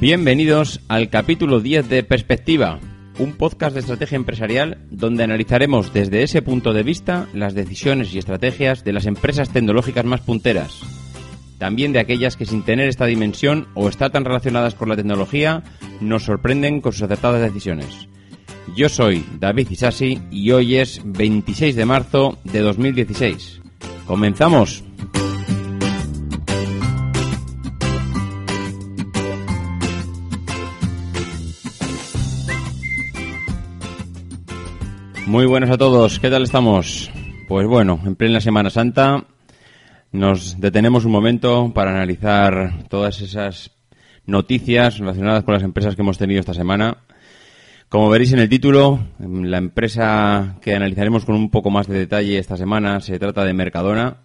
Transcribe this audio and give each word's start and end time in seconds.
Bienvenidos 0.00 0.78
al 0.86 1.10
capítulo 1.10 1.58
10 1.58 1.88
de 1.88 2.04
Perspectiva, 2.04 2.78
un 3.18 3.32
podcast 3.32 3.74
de 3.74 3.80
estrategia 3.80 4.14
empresarial 4.14 4.78
donde 4.92 5.24
analizaremos 5.24 5.92
desde 5.92 6.22
ese 6.22 6.40
punto 6.40 6.72
de 6.72 6.84
vista 6.84 7.26
las 7.34 7.52
decisiones 7.52 8.14
y 8.14 8.18
estrategias 8.18 8.84
de 8.84 8.92
las 8.92 9.06
empresas 9.06 9.48
tecnológicas 9.48 10.04
más 10.04 10.20
punteras, 10.20 10.82
también 11.58 11.92
de 11.92 11.98
aquellas 11.98 12.36
que 12.36 12.46
sin 12.46 12.62
tener 12.62 12.88
esta 12.88 13.06
dimensión 13.06 13.66
o 13.74 13.88
estar 13.88 14.12
tan 14.12 14.24
relacionadas 14.24 14.76
con 14.76 14.88
la 14.88 14.94
tecnología 14.94 15.64
nos 16.00 16.22
sorprenden 16.22 16.80
con 16.80 16.92
sus 16.92 17.02
acertadas 17.02 17.42
decisiones. 17.42 18.08
Yo 18.76 18.88
soy 18.88 19.26
David 19.40 19.68
Isasi 19.68 20.22
y 20.30 20.52
hoy 20.52 20.76
es 20.76 21.02
26 21.04 21.74
de 21.74 21.84
marzo 21.86 22.38
de 22.44 22.60
2016. 22.60 23.62
¡Comenzamos! 24.06 24.84
Muy 35.28 35.44
buenas 35.44 35.68
a 35.68 35.76
todos, 35.76 36.18
¿qué 36.20 36.30
tal 36.30 36.44
estamos? 36.44 37.10
Pues 37.48 37.66
bueno, 37.66 38.00
en 38.06 38.16
plena 38.16 38.40
Semana 38.40 38.70
Santa 38.70 39.26
nos 40.10 40.58
detenemos 40.58 41.04
un 41.04 41.12
momento 41.12 41.70
para 41.74 41.90
analizar 41.90 42.88
todas 42.88 43.20
esas 43.20 43.72
noticias 44.24 44.96
relacionadas 44.96 45.44
con 45.44 45.52
las 45.52 45.62
empresas 45.62 45.94
que 45.94 46.00
hemos 46.00 46.16
tenido 46.16 46.40
esta 46.40 46.54
semana. 46.54 47.04
Como 47.90 48.08
veréis 48.08 48.32
en 48.32 48.38
el 48.38 48.48
título, 48.48 49.00
la 49.18 49.58
empresa 49.58 50.56
que 50.62 50.74
analizaremos 50.74 51.26
con 51.26 51.34
un 51.34 51.50
poco 51.50 51.68
más 51.68 51.88
de 51.88 51.98
detalle 51.98 52.38
esta 52.38 52.56
semana 52.56 53.00
se 53.00 53.18
trata 53.18 53.44
de 53.44 53.52
Mercadona, 53.52 54.22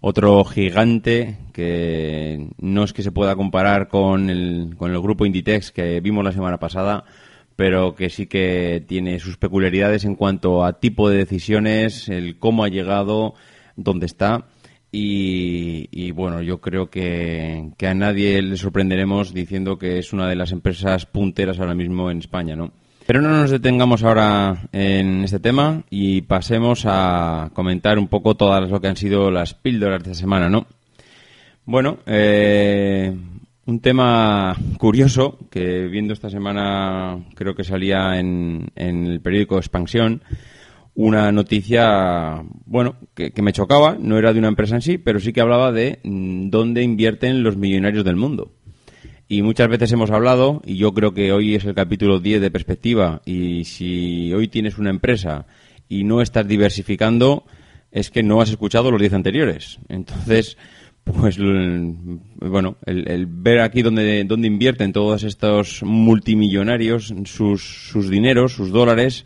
otro 0.00 0.42
gigante 0.42 1.36
que 1.52 2.48
no 2.56 2.82
es 2.82 2.94
que 2.94 3.02
se 3.02 3.12
pueda 3.12 3.36
comparar 3.36 3.88
con 3.88 4.30
el, 4.30 4.74
con 4.78 4.90
el 4.90 5.02
grupo 5.02 5.26
Inditex 5.26 5.70
que 5.70 6.00
vimos 6.00 6.24
la 6.24 6.32
semana 6.32 6.56
pasada, 6.56 7.04
pero 7.56 7.94
que 7.94 8.10
sí 8.10 8.26
que 8.26 8.84
tiene 8.86 9.18
sus 9.18 9.38
peculiaridades 9.38 10.04
en 10.04 10.14
cuanto 10.14 10.64
a 10.64 10.78
tipo 10.78 11.08
de 11.08 11.16
decisiones, 11.16 12.08
el 12.08 12.38
cómo 12.38 12.64
ha 12.64 12.68
llegado, 12.68 13.34
dónde 13.76 14.06
está. 14.06 14.44
Y, 14.98 16.10
bueno, 16.12 16.40
yo 16.40 16.60
creo 16.62 16.88
que, 16.88 17.70
a 17.86 17.94
nadie 17.94 18.40
le 18.40 18.56
sorprenderemos 18.56 19.34
diciendo 19.34 19.78
que 19.78 19.98
es 19.98 20.14
una 20.14 20.26
de 20.26 20.36
las 20.36 20.52
empresas 20.52 21.04
punteras 21.04 21.58
ahora 21.58 21.74
mismo 21.74 22.10
en 22.10 22.18
España, 22.18 22.56
¿no? 22.56 22.72
Pero 23.06 23.20
no 23.20 23.28
nos 23.28 23.50
detengamos 23.50 24.02
ahora 24.02 24.68
en 24.72 25.22
este 25.22 25.38
tema 25.38 25.82
y 25.90 26.22
pasemos 26.22 26.84
a 26.86 27.50
comentar 27.52 27.98
un 27.98 28.08
poco 28.08 28.36
todas 28.36 28.70
lo 28.70 28.80
que 28.80 28.88
han 28.88 28.96
sido 28.96 29.30
las 29.30 29.54
píldoras 29.54 30.02
de 30.02 30.12
esta 30.12 30.20
semana, 30.22 30.48
¿no? 30.48 30.66
Bueno, 31.66 31.98
eh, 32.06 33.14
un 33.66 33.80
tema 33.80 34.56
curioso 34.78 35.38
que 35.50 35.88
viendo 35.88 36.12
esta 36.12 36.30
semana 36.30 37.26
creo 37.34 37.54
que 37.54 37.64
salía 37.64 38.18
en, 38.18 38.70
el 38.76 39.20
periódico 39.20 39.58
Expansión 39.58 40.22
una 40.94 41.30
noticia, 41.30 42.42
bueno, 42.64 42.96
que, 43.14 43.30
me 43.42 43.52
chocaba, 43.52 43.98
no 44.00 44.16
era 44.16 44.32
de 44.32 44.38
una 44.38 44.48
empresa 44.48 44.76
en 44.76 44.82
sí, 44.82 44.96
pero 44.96 45.20
sí 45.20 45.34
que 45.34 45.42
hablaba 45.42 45.70
de 45.70 45.98
mm, 46.04 46.48
dónde 46.48 46.82
invierten 46.82 47.42
los 47.42 47.58
millonarios 47.58 48.02
del 48.02 48.16
mundo. 48.16 48.52
Y 49.28 49.42
muchas 49.42 49.68
veces 49.68 49.92
hemos 49.92 50.10
hablado, 50.10 50.62
y 50.64 50.76
yo 50.76 50.94
creo 50.94 51.12
que 51.12 51.32
hoy 51.32 51.54
es 51.54 51.66
el 51.66 51.74
capítulo 51.74 52.18
10 52.18 52.40
de 52.40 52.50
perspectiva, 52.50 53.20
y 53.26 53.64
si 53.64 54.32
hoy 54.32 54.48
tienes 54.48 54.78
una 54.78 54.88
empresa 54.88 55.46
y 55.86 56.04
no 56.04 56.22
estás 56.22 56.48
diversificando, 56.48 57.44
es 57.90 58.10
que 58.10 58.22
no 58.22 58.40
has 58.40 58.48
escuchado 58.48 58.90
los 58.90 59.00
10 59.00 59.12
anteriores. 59.12 59.78
Entonces, 59.88 60.56
pues 61.06 61.38
bueno, 61.38 62.76
el, 62.84 63.26
ver 63.26 63.60
aquí 63.60 63.82
dónde, 63.82 64.24
dónde 64.24 64.48
invierten 64.48 64.92
todos 64.92 65.22
estos 65.22 65.84
multimillonarios 65.84 67.14
sus, 67.24 67.62
sus 67.62 68.10
dineros, 68.10 68.52
sus 68.52 68.72
dólares, 68.72 69.24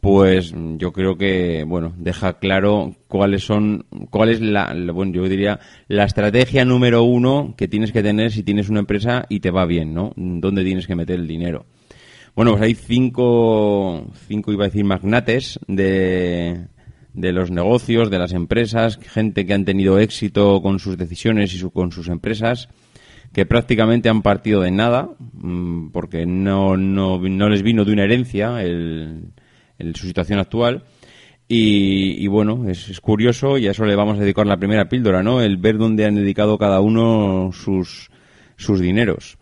pues 0.00 0.52
yo 0.78 0.92
creo 0.92 1.16
que 1.16 1.64
bueno 1.64 1.92
deja 1.96 2.38
claro 2.38 2.96
cuáles 3.06 3.44
son 3.44 3.84
cuál 4.10 4.30
es 4.30 4.40
la, 4.40 4.74
bueno 4.92 5.12
yo 5.12 5.28
diría 5.28 5.60
la 5.88 6.04
estrategia 6.04 6.64
número 6.64 7.02
uno 7.02 7.54
que 7.56 7.68
tienes 7.68 7.92
que 7.92 8.02
tener 8.02 8.32
si 8.32 8.42
tienes 8.42 8.70
una 8.70 8.80
empresa 8.80 9.26
y 9.28 9.40
te 9.40 9.50
va 9.50 9.66
bien 9.66 9.92
no 9.92 10.12
dónde 10.16 10.64
tienes 10.64 10.86
que 10.86 10.96
meter 10.96 11.20
el 11.20 11.28
dinero 11.28 11.66
bueno 12.34 12.52
pues 12.52 12.62
hay 12.62 12.74
cinco 12.74 14.06
cinco 14.26 14.52
iba 14.52 14.64
a 14.64 14.68
decir 14.68 14.84
magnates 14.84 15.60
de 15.66 16.66
de 17.14 17.32
los 17.32 17.50
negocios, 17.50 18.10
de 18.10 18.18
las 18.18 18.32
empresas, 18.32 18.98
gente 18.98 19.46
que 19.46 19.54
han 19.54 19.64
tenido 19.64 19.98
éxito 19.98 20.60
con 20.62 20.78
sus 20.78 20.96
decisiones 20.96 21.54
y 21.54 21.70
con 21.70 21.92
sus 21.92 22.08
empresas, 22.08 22.68
que 23.32 23.46
prácticamente 23.46 24.08
han 24.08 24.22
partido 24.22 24.60
de 24.60 24.70
nada, 24.70 25.10
mm, 25.32 25.90
porque 25.90 26.26
no, 26.26 26.76
no, 26.76 27.18
no 27.18 27.48
les 27.48 27.62
vino 27.62 27.84
de 27.84 27.92
una 27.92 28.04
herencia 28.04 28.62
el, 28.62 29.32
su 29.94 30.06
situación 30.06 30.38
actual. 30.38 30.84
Y, 31.52 32.28
bueno, 32.28 32.68
es, 32.68 32.88
es, 32.88 33.00
curioso 33.00 33.58
y 33.58 33.66
a 33.66 33.72
eso 33.72 33.84
le 33.84 33.96
vamos 33.96 34.18
a 34.18 34.20
dedicar 34.20 34.46
la 34.46 34.56
primera 34.56 34.88
píldora, 34.88 35.24
¿no? 35.24 35.42
El 35.42 35.56
ver 35.56 35.78
dónde 35.78 36.04
han 36.04 36.14
dedicado 36.14 36.58
cada 36.58 36.80
uno 36.80 37.50
sus, 37.52 38.08
sus 38.56 38.78
dineros. 38.78 39.36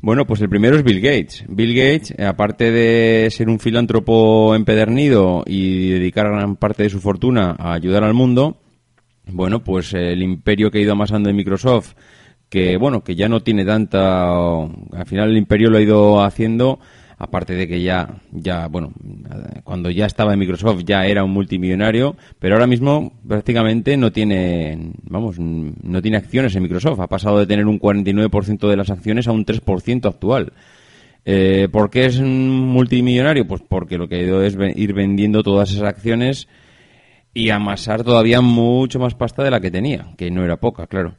Bueno, 0.00 0.26
pues 0.26 0.40
el 0.40 0.48
primero 0.48 0.76
es 0.76 0.84
Bill 0.84 1.00
Gates. 1.00 1.44
Bill 1.48 1.74
Gates, 1.74 2.14
aparte 2.20 2.70
de 2.70 3.28
ser 3.30 3.48
un 3.48 3.58
filántropo 3.58 4.54
empedernido 4.54 5.42
y 5.46 5.90
dedicar 5.90 6.28
gran 6.28 6.56
parte 6.56 6.84
de 6.84 6.90
su 6.90 7.00
fortuna 7.00 7.56
a 7.58 7.72
ayudar 7.72 8.04
al 8.04 8.14
mundo, 8.14 8.60
bueno, 9.28 9.64
pues 9.64 9.92
el 9.94 10.22
imperio 10.22 10.70
que 10.70 10.78
ha 10.78 10.82
ido 10.82 10.92
amasando 10.92 11.28
en 11.28 11.36
Microsoft, 11.36 11.94
que 12.48 12.76
bueno, 12.76 13.02
que 13.02 13.16
ya 13.16 13.28
no 13.28 13.40
tiene 13.40 13.64
tanta, 13.64 14.28
al 14.28 15.06
final 15.06 15.30
el 15.30 15.36
imperio 15.36 15.70
lo 15.70 15.78
ha 15.78 15.82
ido 15.82 16.22
haciendo 16.22 16.78
aparte 17.18 17.54
de 17.54 17.66
que 17.66 17.82
ya, 17.82 18.20
ya, 18.32 18.68
bueno, 18.68 18.92
cuando 19.64 19.90
ya 19.90 20.06
estaba 20.06 20.32
en 20.34 20.38
Microsoft 20.38 20.82
ya 20.84 21.06
era 21.06 21.24
un 21.24 21.30
multimillonario, 21.30 22.16
pero 22.38 22.54
ahora 22.54 22.66
mismo 22.66 23.12
prácticamente 23.26 23.96
no 23.96 24.12
tiene, 24.12 24.92
vamos, 25.04 25.38
no 25.38 26.02
tiene 26.02 26.18
acciones 26.18 26.54
en 26.54 26.62
Microsoft. 26.62 27.00
Ha 27.00 27.06
pasado 27.06 27.38
de 27.38 27.46
tener 27.46 27.66
un 27.66 27.80
49% 27.80 28.68
de 28.68 28.76
las 28.76 28.90
acciones 28.90 29.28
a 29.28 29.32
un 29.32 29.46
3% 29.46 30.06
actual. 30.06 30.52
Eh, 31.24 31.68
¿Por 31.72 31.90
qué 31.90 32.06
es 32.06 32.18
un 32.18 32.68
multimillonario? 32.68 33.46
Pues 33.46 33.62
porque 33.66 33.98
lo 33.98 34.08
que 34.08 34.16
ha 34.16 34.22
ido 34.22 34.42
es 34.42 34.56
ir 34.76 34.92
vendiendo 34.92 35.42
todas 35.42 35.72
esas 35.72 35.84
acciones 35.84 36.48
y 37.34 37.50
amasar 37.50 38.04
todavía 38.04 38.40
mucho 38.40 38.98
más 38.98 39.14
pasta 39.14 39.42
de 39.42 39.50
la 39.50 39.60
que 39.60 39.70
tenía, 39.70 40.06
que 40.16 40.30
no 40.30 40.44
era 40.44 40.56
poca, 40.58 40.86
claro. 40.86 41.14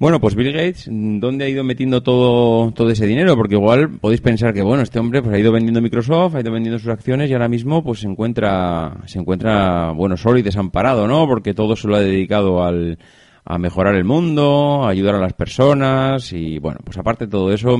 Bueno, 0.00 0.18
pues 0.18 0.34
Bill 0.34 0.50
Gates, 0.50 0.88
¿dónde 0.90 1.44
ha 1.44 1.48
ido 1.50 1.62
metiendo 1.62 2.02
todo, 2.02 2.72
todo 2.72 2.88
ese 2.88 3.06
dinero? 3.06 3.36
Porque 3.36 3.56
igual 3.56 3.98
podéis 4.00 4.22
pensar 4.22 4.54
que, 4.54 4.62
bueno, 4.62 4.82
este 4.82 4.98
hombre 4.98 5.20
pues 5.20 5.34
ha 5.34 5.38
ido 5.38 5.52
vendiendo 5.52 5.82
Microsoft, 5.82 6.36
ha 6.36 6.40
ido 6.40 6.50
vendiendo 6.50 6.78
sus 6.78 6.88
acciones 6.88 7.28
y 7.28 7.34
ahora 7.34 7.50
mismo 7.50 7.84
pues 7.84 8.00
se 8.00 8.06
encuentra, 8.06 8.96
se 9.04 9.18
encuentra, 9.18 9.90
bueno, 9.90 10.16
solo 10.16 10.38
y 10.38 10.42
desamparado, 10.42 11.06
¿no? 11.06 11.26
Porque 11.26 11.52
todo 11.52 11.76
se 11.76 11.86
lo 11.86 11.96
ha 11.96 12.00
dedicado 12.00 12.64
al, 12.64 12.98
a 13.44 13.58
mejorar 13.58 13.94
el 13.94 14.04
mundo, 14.04 14.86
a 14.86 14.88
ayudar 14.88 15.16
a 15.16 15.20
las 15.20 15.34
personas 15.34 16.32
y, 16.32 16.58
bueno, 16.58 16.80
pues 16.82 16.96
aparte 16.96 17.26
de 17.26 17.30
todo 17.32 17.52
eso, 17.52 17.76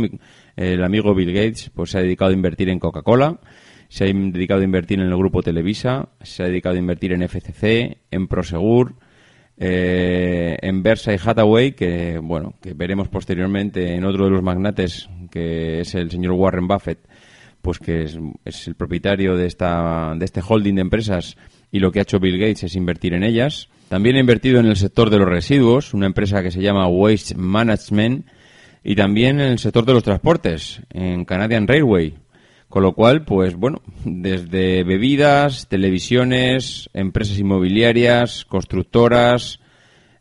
el 0.56 0.84
amigo 0.84 1.14
Bill 1.14 1.32
Gates 1.32 1.70
pues 1.74 1.92
se 1.92 2.00
ha 2.00 2.02
dedicado 2.02 2.32
a 2.32 2.34
invertir 2.34 2.68
en 2.68 2.80
Coca-Cola 2.80 3.40
se 3.88 4.04
ha 4.04 4.06
dedicado 4.06 4.60
a 4.60 4.64
invertir 4.64 5.00
en 5.00 5.06
el 5.06 5.16
grupo 5.16 5.42
Televisa, 5.42 6.10
se 6.20 6.44
ha 6.44 6.46
dedicado 6.46 6.76
a 6.76 6.78
invertir 6.78 7.12
en 7.12 7.22
FCC, 7.22 7.96
en 8.12 8.28
Prosegur, 8.28 8.94
eh, 9.62 10.56
en 10.62 10.82
Versa 10.82 11.12
y 11.12 11.18
Hathaway, 11.22 11.72
que 11.72 12.18
bueno, 12.18 12.54
que 12.62 12.72
veremos 12.72 13.08
posteriormente 13.08 13.94
en 13.94 14.04
otro 14.04 14.24
de 14.24 14.30
los 14.30 14.42
magnates, 14.42 15.10
que 15.30 15.80
es 15.80 15.94
el 15.94 16.10
señor 16.10 16.32
Warren 16.32 16.66
Buffett, 16.66 16.98
pues 17.60 17.78
que 17.78 18.04
es, 18.04 18.18
es, 18.46 18.66
el 18.68 18.74
propietario 18.74 19.36
de 19.36 19.46
esta 19.46 20.14
de 20.16 20.24
este 20.24 20.40
holding 20.40 20.76
de 20.76 20.80
empresas 20.80 21.36
y 21.70 21.78
lo 21.78 21.92
que 21.92 21.98
ha 21.98 22.02
hecho 22.02 22.18
Bill 22.18 22.38
Gates 22.38 22.64
es 22.64 22.74
invertir 22.74 23.12
en 23.12 23.22
ellas. 23.22 23.68
También 23.90 24.16
ha 24.16 24.20
invertido 24.20 24.60
en 24.60 24.66
el 24.66 24.76
sector 24.76 25.10
de 25.10 25.18
los 25.18 25.28
residuos, 25.28 25.92
una 25.92 26.06
empresa 26.06 26.42
que 26.42 26.50
se 26.50 26.62
llama 26.62 26.88
Waste 26.88 27.34
Management, 27.34 28.26
y 28.82 28.94
también 28.94 29.40
en 29.40 29.48
el 29.48 29.58
sector 29.58 29.84
de 29.84 29.92
los 29.92 30.02
transportes, 30.02 30.80
en 30.90 31.26
Canadian 31.26 31.66
Railway. 31.66 32.14
Con 32.70 32.84
lo 32.84 32.92
cual, 32.92 33.24
pues 33.24 33.56
bueno, 33.56 33.82
desde 34.04 34.84
bebidas, 34.84 35.66
televisiones, 35.66 36.88
empresas 36.94 37.36
inmobiliarias, 37.36 38.44
constructoras, 38.44 39.58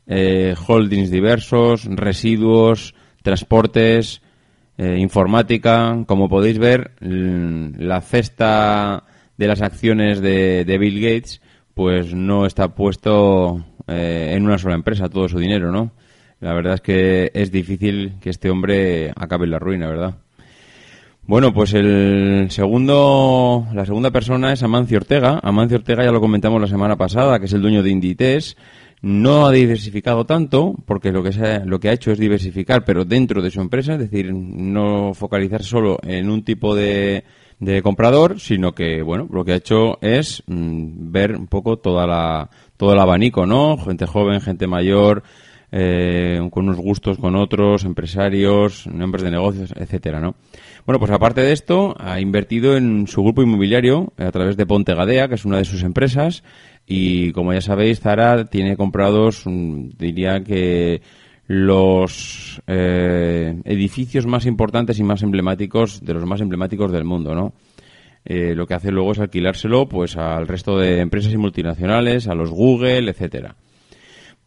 eh, 0.07 0.55
holdings 0.67 1.11
diversos, 1.11 1.85
residuos, 1.85 2.95
transportes, 3.21 4.23
eh, 4.79 4.97
informática. 4.97 6.03
Como 6.07 6.27
podéis 6.27 6.57
ver, 6.57 6.93
la 6.99 8.01
cesta 8.01 9.03
de 9.37 9.47
las 9.47 9.61
acciones 9.61 10.19
de, 10.19 10.77
Bill 10.79 11.01
Gates, 11.01 11.41
pues 11.75 12.15
no 12.15 12.47
está 12.47 12.73
puesto 12.73 13.63
eh, 13.87 14.33
en 14.35 14.43
una 14.43 14.57
sola 14.57 14.73
empresa 14.73 15.07
todo 15.07 15.29
su 15.29 15.37
dinero, 15.37 15.71
¿no? 15.71 15.91
La 16.39 16.55
verdad 16.55 16.73
es 16.73 16.81
que 16.81 17.31
es 17.35 17.51
difícil 17.51 18.15
que 18.19 18.31
este 18.31 18.49
hombre 18.49 19.13
acabe 19.15 19.45
en 19.45 19.51
la 19.51 19.59
ruina, 19.59 19.87
¿verdad? 19.87 20.15
Bueno, 21.29 21.53
pues 21.53 21.75
el 21.75 22.47
segundo, 22.49 23.67
la 23.71 23.85
segunda 23.85 24.09
persona 24.09 24.51
es 24.51 24.63
Amancio 24.63 24.97
Ortega. 24.97 25.39
Amancio 25.43 25.77
Ortega 25.77 26.03
ya 26.03 26.11
lo 26.11 26.19
comentamos 26.19 26.59
la 26.59 26.65
semana 26.65 26.95
pasada, 26.95 27.37
que 27.37 27.45
es 27.45 27.53
el 27.53 27.61
dueño 27.61 27.83
de 27.83 27.91
Inditex. 27.91 28.57
No 29.03 29.45
ha 29.45 29.51
diversificado 29.51 30.25
tanto, 30.25 30.73
porque 30.87 31.11
lo 31.11 31.21
que, 31.21 31.31
se, 31.31 31.63
lo 31.65 31.79
que 31.79 31.89
ha 31.89 31.93
hecho 31.93 32.11
es 32.11 32.17
diversificar, 32.17 32.83
pero 32.83 33.05
dentro 33.05 33.43
de 33.43 33.51
su 33.51 33.61
empresa, 33.61 33.93
es 33.93 33.99
decir, 33.99 34.33
no 34.33 35.13
focalizarse 35.13 35.69
solo 35.69 35.99
en 36.01 36.31
un 36.31 36.43
tipo 36.43 36.73
de, 36.73 37.23
de 37.59 37.83
comprador, 37.83 38.39
sino 38.39 38.73
que, 38.73 39.03
bueno, 39.03 39.27
lo 39.31 39.45
que 39.45 39.51
ha 39.51 39.57
hecho 39.57 40.01
es 40.01 40.41
mm, 40.47 41.11
ver 41.11 41.35
un 41.35 41.45
poco 41.45 41.77
toda 41.77 42.07
la, 42.07 42.49
todo 42.75 42.93
el 42.93 42.99
abanico, 42.99 43.45
¿no? 43.45 43.77
Gente 43.77 44.07
joven, 44.07 44.41
gente 44.41 44.65
mayor, 44.65 45.21
eh, 45.71 46.39
con 46.51 46.65
unos 46.65 46.77
gustos 46.77 47.17
con 47.17 47.35
otros, 47.35 47.85
empresarios, 47.85 48.87
nombres 48.87 49.23
de 49.23 49.31
negocios, 49.31 49.73
etcétera, 49.75 50.19
¿no? 50.19 50.35
Bueno, 50.85 50.99
pues 50.99 51.11
aparte 51.11 51.41
de 51.41 51.51
esto, 51.51 51.95
ha 51.99 52.19
invertido 52.19 52.75
en 52.75 53.07
su 53.07 53.21
grupo 53.21 53.43
inmobiliario 53.43 54.11
a 54.17 54.31
través 54.31 54.57
de 54.57 54.65
Ponte 54.65 54.95
Gadea, 54.95 55.27
que 55.27 55.35
es 55.35 55.45
una 55.45 55.57
de 55.57 55.65
sus 55.65 55.83
empresas, 55.83 56.43
y 56.87 57.31
como 57.33 57.53
ya 57.53 57.61
sabéis, 57.61 57.99
Zara 57.99 58.45
tiene 58.45 58.75
comprados, 58.75 59.43
mm, 59.45 59.89
diría 59.97 60.43
que 60.43 61.01
los 61.45 62.61
eh, 62.67 63.59
edificios 63.65 64.25
más 64.25 64.45
importantes 64.45 64.99
y 64.99 65.03
más 65.03 65.21
emblemáticos, 65.23 66.03
de 66.03 66.13
los 66.13 66.25
más 66.25 66.41
emblemáticos 66.41 66.91
del 66.91 67.05
mundo, 67.05 67.35
¿no? 67.35 67.53
Eh, 68.25 68.53
lo 68.53 68.67
que 68.67 68.73
hace 68.73 68.91
luego 68.91 69.13
es 69.13 69.19
alquilárselo 69.19 69.87
pues 69.87 70.17
al 70.17 70.47
resto 70.47 70.77
de 70.77 70.99
empresas 70.99 71.33
y 71.33 71.37
multinacionales, 71.37 72.27
a 72.27 72.35
los 72.35 72.51
Google, 72.51 73.09
etcétera. 73.09 73.55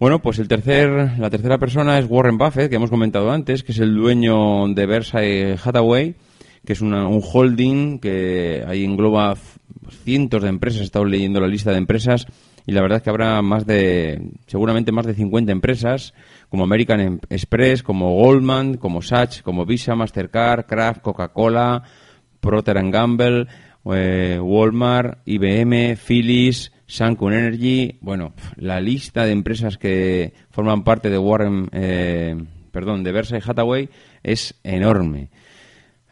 Bueno, 0.02 0.18
pues 0.20 0.40
el 0.40 0.48
tercer, 0.48 1.16
la 1.16 1.30
tercera 1.30 1.58
persona 1.58 1.96
es 1.96 2.06
Warren 2.10 2.36
Buffett, 2.36 2.68
que 2.68 2.74
hemos 2.74 2.90
comentado 2.90 3.30
antes, 3.30 3.62
que 3.62 3.70
es 3.70 3.78
el 3.78 3.94
dueño 3.94 4.66
de 4.66 4.84
Versailles 4.84 5.64
Hathaway, 5.64 6.16
que 6.66 6.72
es 6.72 6.80
un 6.80 6.92
holding 6.92 8.00
que 8.00 8.64
ahí 8.66 8.82
engloba 8.82 9.36
cientos 10.02 10.42
de 10.42 10.48
empresas. 10.48 10.80
He 10.80 10.84
estado 10.86 11.04
leyendo 11.04 11.38
la 11.38 11.46
lista 11.46 11.70
de 11.70 11.76
empresas 11.76 12.26
y 12.66 12.72
la 12.72 12.82
verdad 12.82 12.96
es 12.96 13.04
que 13.04 13.10
habrá 13.10 13.40
más 13.42 13.64
de, 13.64 14.20
seguramente 14.48 14.90
más 14.90 15.06
de 15.06 15.14
50 15.14 15.52
empresas, 15.52 16.14
como 16.48 16.64
American 16.64 17.20
Express, 17.30 17.84
como 17.84 18.12
Goldman, 18.16 18.78
como 18.78 19.02
Sachs, 19.02 19.40
como 19.40 19.64
Visa, 19.66 19.94
Mastercard, 19.94 20.66
Kraft, 20.66 21.00
Coca-Cola, 21.02 21.84
Procter 22.40 22.90
Gamble, 22.90 23.46
eh, 23.94 24.40
Walmart, 24.42 25.20
IBM, 25.26 25.94
Philips, 25.96 26.72
Sancun 26.92 27.32
Energy. 27.32 27.96
Bueno, 28.02 28.34
la 28.56 28.80
lista 28.80 29.24
de 29.24 29.32
empresas 29.32 29.78
que 29.78 30.34
forman 30.50 30.84
parte 30.84 31.08
de 31.08 31.16
Warren, 31.16 31.68
eh, 31.72 32.36
perdón, 32.70 33.02
de 33.02 33.12
Versailles 33.12 33.48
Hathaway 33.48 33.88
es 34.22 34.54
enorme. 34.62 35.30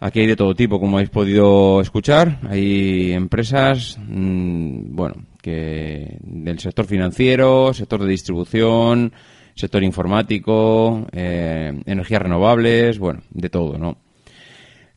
Aquí 0.00 0.21
hay 0.21 0.27
de 0.27 0.37
todo 0.37 0.55
tipo, 0.55 0.81
como 0.81 0.97
habéis 0.97 1.11
podido 1.11 1.82
escuchar. 1.82 2.38
Hay 2.49 3.12
empresas, 3.12 3.99
mm, 4.00 4.97
bueno, 4.97 5.27
que 5.43 6.17
del 6.23 6.59
sector 6.59 6.87
financiero, 6.87 7.75
sector 7.75 8.03
de 8.03 8.09
distribución, 8.09 9.12
sector 9.55 9.85
informático, 9.85 11.06
eh, 11.12 11.79
energías 11.85 12.23
renovables, 12.23 12.99
bueno, 12.99 13.21
de 13.29 13.50
todo, 13.50 13.77
¿no? 13.77 13.99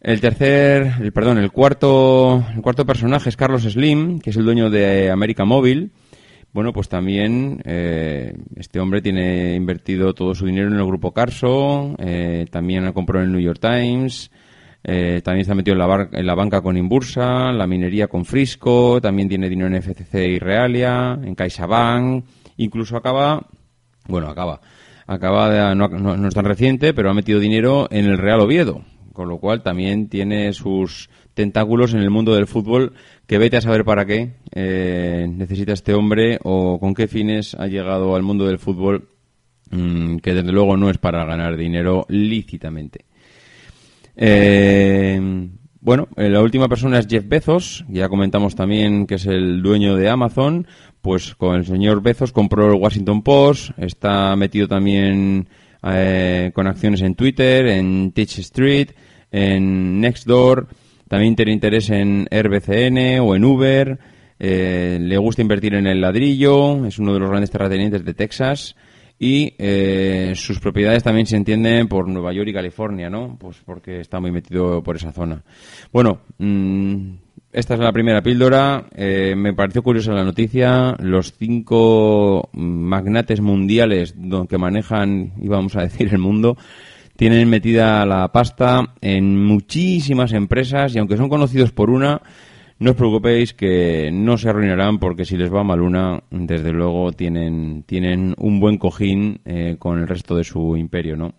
El 0.03 0.19
tercer, 0.19 0.95
el, 0.99 1.13
perdón, 1.13 1.37
el 1.37 1.49
cuarto, 1.49 2.45
el 2.53 2.61
cuarto 2.61 2.85
personaje 2.85 3.29
es 3.29 3.37
Carlos 3.37 3.63
Slim, 3.63 4.19
que 4.19 4.31
es 4.31 4.35
el 4.35 4.43
dueño 4.43 4.69
de 4.69 5.09
América 5.09 5.45
Móvil. 5.45 5.93
Bueno, 6.51 6.73
pues 6.73 6.89
también 6.89 7.61
eh, 7.63 8.35
este 8.57 8.81
hombre 8.81 9.01
tiene 9.01 9.55
invertido 9.55 10.13
todo 10.13 10.35
su 10.35 10.45
dinero 10.45 10.67
en 10.67 10.75
el 10.75 10.85
grupo 10.85 11.13
Carso, 11.13 11.95
eh, 11.99 12.47
también 12.51 12.91
compró 12.91 13.19
en 13.19 13.27
el 13.27 13.31
New 13.31 13.39
York 13.39 13.59
Times, 13.61 14.29
eh, 14.83 15.21
también 15.23 15.43
está 15.43 15.55
metido 15.55 15.73
en 15.73 15.87
la, 15.87 16.09
en 16.11 16.25
la, 16.25 16.35
banca 16.35 16.59
con 16.59 16.75
Inbursa, 16.75 17.53
la 17.53 17.65
minería 17.65 18.09
con 18.09 18.25
Frisco, 18.25 18.99
también 18.99 19.29
tiene 19.29 19.47
dinero 19.47 19.73
en 19.73 19.81
FCC 19.81 20.15
y 20.15 20.37
Realia, 20.37 21.17
en 21.23 21.33
CaixaBank, 21.33 22.25
incluso 22.57 22.97
acaba, 22.97 23.47
bueno, 24.09 24.27
acaba, 24.27 24.59
acaba 25.07 25.49
de, 25.49 25.75
no, 25.75 25.87
no, 25.87 26.27
es 26.27 26.33
tan 26.35 26.45
reciente, 26.45 26.93
pero 26.93 27.09
ha 27.09 27.13
metido 27.13 27.39
dinero 27.39 27.87
en 27.89 28.03
el 28.03 28.17
Real 28.17 28.41
Oviedo, 28.41 28.83
con 29.13 29.29
lo 29.29 29.37
cual 29.37 29.63
también 29.63 30.09
tiene 30.09 30.51
sus 30.53 31.09
tentáculos 31.33 31.93
en 31.93 32.01
el 32.01 32.09
mundo 32.09 32.35
del 32.35 32.47
fútbol 32.47 32.93
que 33.27 33.37
vete 33.37 33.57
a 33.57 33.61
saber 33.61 33.85
para 33.85 34.05
qué 34.05 34.33
eh, 34.51 35.27
necesita 35.29 35.73
este 35.73 35.93
hombre 35.93 36.39
o 36.43 36.79
con 36.79 36.93
qué 36.93 37.07
fines 37.07 37.55
ha 37.55 37.67
llegado 37.67 38.15
al 38.15 38.23
mundo 38.23 38.45
del 38.45 38.59
fútbol 38.59 39.09
mm, 39.71 40.17
que 40.17 40.33
desde 40.33 40.51
luego 40.51 40.77
no 40.77 40.89
es 40.89 40.97
para 40.97 41.25
ganar 41.25 41.55
dinero 41.55 42.05
lícitamente. 42.09 43.05
Eh, 44.15 45.49
bueno, 45.85 46.07
eh, 46.15 46.29
la 46.29 46.41
última 46.41 46.69
persona 46.69 46.99
es 46.99 47.07
Jeff 47.07 47.27
Bezos, 47.27 47.83
ya 47.89 48.07
comentamos 48.07 48.55
también 48.55 49.05
que 49.05 49.15
es 49.15 49.25
el 49.25 49.61
dueño 49.61 49.95
de 49.97 50.09
Amazon, 50.09 50.65
pues 51.01 51.35
con 51.35 51.55
el 51.55 51.65
señor 51.65 52.01
Bezos 52.01 52.31
compró 52.31 52.71
el 52.71 52.79
Washington 52.81 53.21
Post, 53.21 53.71
está 53.77 54.33
metido 54.37 54.69
también 54.69 55.49
eh, 55.83 56.51
con 56.53 56.67
acciones 56.67 57.01
en 57.01 57.15
Twitter, 57.15 57.67
en 57.67 58.11
Teach 58.11 58.39
Street, 58.39 58.89
en 59.31 60.01
Nextdoor, 60.01 60.67
también 61.07 61.35
tiene 61.35 61.53
interés 61.53 61.89
en 61.89 62.27
RBCN 62.31 63.19
o 63.19 63.35
en 63.35 63.43
Uber, 63.43 63.99
le 64.39 65.17
gusta 65.17 65.41
invertir 65.41 65.75
en 65.75 65.87
el 65.87 66.01
ladrillo, 66.01 66.85
es 66.85 66.99
uno 66.99 67.13
de 67.13 67.19
los 67.19 67.29
grandes 67.29 67.51
terratenientes 67.51 68.03
de 68.03 68.13
Texas, 68.13 68.75
y 69.19 69.53
eh, 69.57 70.33
sus 70.35 70.59
propiedades 70.59 71.01
también 71.01 71.25
se 71.25 71.37
entienden 71.37 71.87
por 71.87 72.09
Nueva 72.09 72.33
York 72.33 72.49
y 72.49 72.53
California, 72.53 73.09
¿no? 73.09 73.37
Pues 73.39 73.57
porque 73.65 74.01
está 74.01 74.19
muy 74.19 74.31
metido 74.31 74.83
por 74.83 74.97
esa 74.97 75.13
zona. 75.13 75.43
Bueno, 75.93 76.19
mm, 76.39 77.13
esta 77.53 77.75
es 77.75 77.79
la 77.79 77.91
primera 77.91 78.21
píldora. 78.21 78.85
Eh, 78.95 79.35
me 79.37 79.53
pareció 79.53 79.83
curiosa 79.83 80.11
la 80.11 80.23
noticia. 80.23 80.95
Los 80.99 81.33
cinco 81.33 82.49
magnates 82.53 83.41
mundiales 83.41 84.15
que 84.49 84.57
manejan, 84.57 85.33
íbamos 85.39 85.75
a 85.75 85.81
decir, 85.81 86.09
el 86.11 86.17
mundo, 86.17 86.57
tienen 87.15 87.47
metida 87.49 88.05
la 88.07 88.31
pasta 88.31 88.95
en 89.01 89.45
muchísimas 89.45 90.33
empresas 90.33 90.95
y 90.95 90.99
aunque 90.99 91.15
son 91.15 91.29
conocidos 91.29 91.71
por 91.71 91.91
una, 91.91 92.21
no 92.79 92.91
os 92.91 92.97
preocupéis 92.97 93.53
que 93.53 94.09
no 94.11 94.37
se 94.37 94.49
arruinarán 94.49 94.97
porque 94.97 95.23
si 95.23 95.37
les 95.37 95.53
va 95.53 95.63
mal 95.63 95.81
una, 95.81 96.23
desde 96.31 96.71
luego 96.71 97.11
tienen, 97.11 97.83
tienen 97.83 98.33
un 98.37 98.59
buen 98.59 98.79
cojín 98.79 99.41
eh, 99.45 99.75
con 99.77 99.99
el 99.99 100.07
resto 100.07 100.35
de 100.35 100.43
su 100.43 100.75
imperio, 100.75 101.15
¿no? 101.15 101.33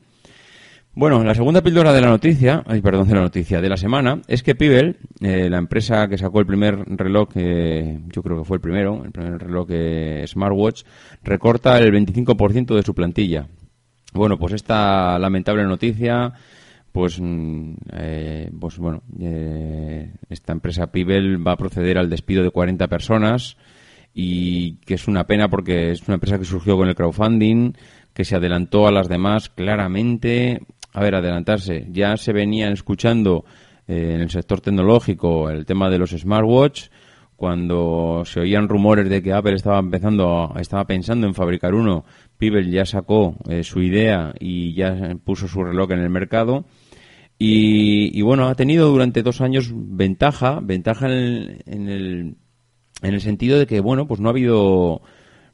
Bueno, 0.96 1.24
la 1.24 1.34
segunda 1.34 1.60
píldora 1.60 1.92
de 1.92 2.00
la 2.00 2.08
noticia, 2.08 2.62
ay, 2.66 2.80
perdón, 2.80 3.08
de 3.08 3.14
la 3.14 3.22
noticia 3.22 3.60
de 3.60 3.68
la 3.68 3.76
semana, 3.76 4.22
es 4.28 4.42
que 4.42 4.54
Pibel, 4.54 4.96
eh, 5.20 5.50
la 5.50 5.58
empresa 5.58 6.06
que 6.06 6.16
sacó 6.16 6.38
el 6.38 6.46
primer 6.46 6.84
reloj, 6.86 7.30
eh, 7.34 8.00
yo 8.12 8.22
creo 8.22 8.38
que 8.38 8.44
fue 8.44 8.58
el 8.58 8.60
primero, 8.60 9.04
el 9.04 9.10
primer 9.10 9.38
reloj 9.38 9.68
smartwatch, 10.26 10.84
recorta 11.24 11.78
el 11.78 11.92
25% 11.92 12.76
de 12.76 12.82
su 12.82 12.94
plantilla. 12.94 13.48
Bueno, 14.12 14.38
pues 14.38 14.52
esta 14.52 15.18
lamentable 15.18 15.64
noticia 15.64 16.32
pues, 16.94 17.18
mm, 17.20 17.74
eh, 17.92 18.52
pues 18.60 18.78
bueno, 18.78 19.02
eh, 19.20 20.12
esta 20.28 20.52
empresa 20.52 20.92
Pibel 20.92 21.44
va 21.44 21.50
a 21.50 21.56
proceder 21.56 21.98
al 21.98 22.08
despido 22.08 22.44
de 22.44 22.52
40 22.52 22.86
personas 22.86 23.56
y 24.14 24.76
que 24.76 24.94
es 24.94 25.08
una 25.08 25.26
pena 25.26 25.48
porque 25.48 25.90
es 25.90 26.06
una 26.06 26.14
empresa 26.14 26.38
que 26.38 26.44
surgió 26.44 26.76
con 26.76 26.86
el 26.86 26.94
crowdfunding, 26.94 27.72
que 28.12 28.24
se 28.24 28.36
adelantó 28.36 28.86
a 28.86 28.92
las 28.92 29.08
demás 29.08 29.48
claramente. 29.48 30.62
A 30.94 31.02
ver, 31.02 31.16
adelantarse. 31.16 31.86
Ya 31.90 32.16
se 32.16 32.32
venían 32.32 32.72
escuchando 32.72 33.44
eh, 33.86 34.12
en 34.14 34.20
el 34.20 34.30
sector 34.30 34.60
tecnológico, 34.60 35.50
el 35.50 35.66
tema 35.66 35.90
de 35.90 35.98
los 35.98 36.10
smartwatch, 36.10 36.86
cuando 37.36 38.22
se 38.24 38.40
oían 38.40 38.68
rumores 38.68 39.08
de 39.10 39.20
que 39.20 39.32
Apple 39.32 39.54
estaba 39.54 39.80
empezando, 39.80 40.54
estaba 40.58 40.86
pensando 40.86 41.26
en 41.26 41.34
fabricar 41.34 41.74
uno, 41.74 42.04
Pibel 42.38 42.70
ya 42.70 42.86
sacó 42.86 43.34
eh, 43.48 43.64
su 43.64 43.82
idea 43.82 44.32
y 44.38 44.72
ya 44.74 45.16
puso 45.24 45.48
su 45.48 45.64
reloj 45.64 45.90
en 45.90 45.98
el 45.98 46.10
mercado. 46.10 46.64
Y, 47.36 48.22
bueno, 48.22 48.46
ha 48.46 48.54
tenido 48.54 48.88
durante 48.88 49.22
dos 49.22 49.40
años 49.40 49.70
ventaja, 49.74 50.60
ventaja 50.62 51.06
en 51.08 51.12
el, 51.12 52.36
en 53.02 53.14
el, 53.14 53.20
sentido 53.20 53.58
de 53.58 53.66
que, 53.66 53.80
bueno, 53.80 54.06
pues 54.06 54.20
no 54.20 54.28
ha 54.28 54.30
habido 54.30 55.02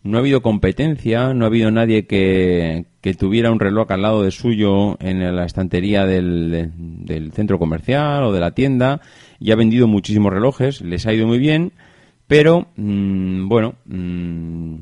no 0.02 0.16
ha 0.16 0.21
habido 0.21 0.40
competencia, 0.40 1.35
no 1.35 1.45
ha 1.45 1.49
habido 1.49 1.71
nadie 1.71 2.07
que, 2.07 2.87
que 3.00 3.14
tuviera 3.14 3.50
un 3.50 3.61
reloj 3.61 3.90
al 3.90 4.02
lado 4.02 4.23
de 4.23 4.30
suyo 4.30 4.97
en 5.00 5.37
la 5.37 5.45
estantería 5.45 6.07
del, 6.07 6.73
del, 7.04 7.33
centro 7.33 7.59
comercial 7.59 8.25
o 8.25 8.33
de 8.33 8.40
la 8.40 8.52
tienda 8.52 9.00
y 9.38 9.52
ha 9.52 9.57
vendido 9.57 9.87
muchísimos 9.87 10.33
relojes, 10.33 10.80
les 10.80 11.07
ha 11.07 11.12
ido 11.12 11.26
muy 11.26 11.38
bien, 11.38 11.73
pero 12.26 12.69
mm, 12.76 13.49
bueno, 13.49 13.75
mm, 13.85 14.76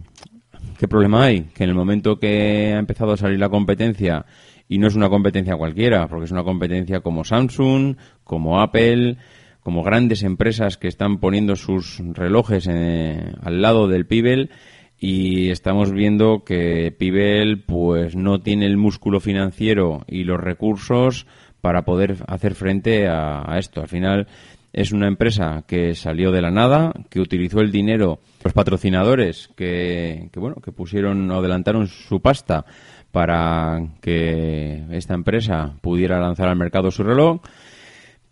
¿qué 0.78 0.86
problema 0.86 1.24
hay? 1.24 1.42
Que 1.54 1.64
en 1.64 1.70
el 1.70 1.76
momento 1.76 2.18
que 2.18 2.72
ha 2.74 2.78
empezado 2.78 3.12
a 3.12 3.16
salir 3.16 3.40
la 3.40 3.48
competencia 3.48 4.24
y 4.68 4.78
no 4.78 4.86
es 4.86 4.94
una 4.94 5.08
competencia 5.08 5.56
cualquiera, 5.56 6.06
porque 6.08 6.26
es 6.26 6.30
una 6.30 6.44
competencia 6.44 7.00
como 7.00 7.24
Samsung, 7.24 7.96
como 8.22 8.60
Apple, 8.60 9.16
como 9.60 9.82
grandes 9.82 10.22
empresas 10.22 10.76
que 10.76 10.88
están 10.88 11.18
poniendo 11.18 11.56
sus 11.56 12.00
relojes 12.12 12.68
eh, 12.70 13.32
al 13.42 13.60
lado 13.62 13.88
del 13.88 14.06
Pibel 14.06 14.50
y 15.00 15.50
estamos 15.50 15.92
viendo 15.92 16.42
que 16.44 16.94
Pibel 16.96 17.62
pues 17.62 18.16
no 18.16 18.40
tiene 18.40 18.66
el 18.66 18.76
músculo 18.76 19.20
financiero 19.20 20.04
y 20.08 20.24
los 20.24 20.40
recursos 20.40 21.26
para 21.60 21.82
poder 21.82 22.16
hacer 22.26 22.54
frente 22.54 23.08
a, 23.08 23.56
esto. 23.58 23.80
Al 23.80 23.88
final 23.88 24.26
es 24.72 24.92
una 24.92 25.06
empresa 25.06 25.64
que 25.66 25.94
salió 25.94 26.32
de 26.32 26.42
la 26.42 26.50
nada, 26.50 26.92
que 27.10 27.20
utilizó 27.20 27.60
el 27.60 27.70
dinero, 27.70 28.18
los 28.42 28.52
patrocinadores 28.52 29.50
que, 29.56 30.28
que 30.32 30.40
bueno, 30.40 30.56
que 30.56 30.72
pusieron 30.72 31.30
o 31.30 31.38
adelantaron 31.38 31.86
su 31.86 32.20
pasta 32.20 32.64
para 33.12 33.80
que 34.00 34.84
esta 34.90 35.14
empresa 35.14 35.74
pudiera 35.80 36.20
lanzar 36.20 36.48
al 36.48 36.56
mercado 36.56 36.90
su 36.90 37.04
reloj. 37.04 37.40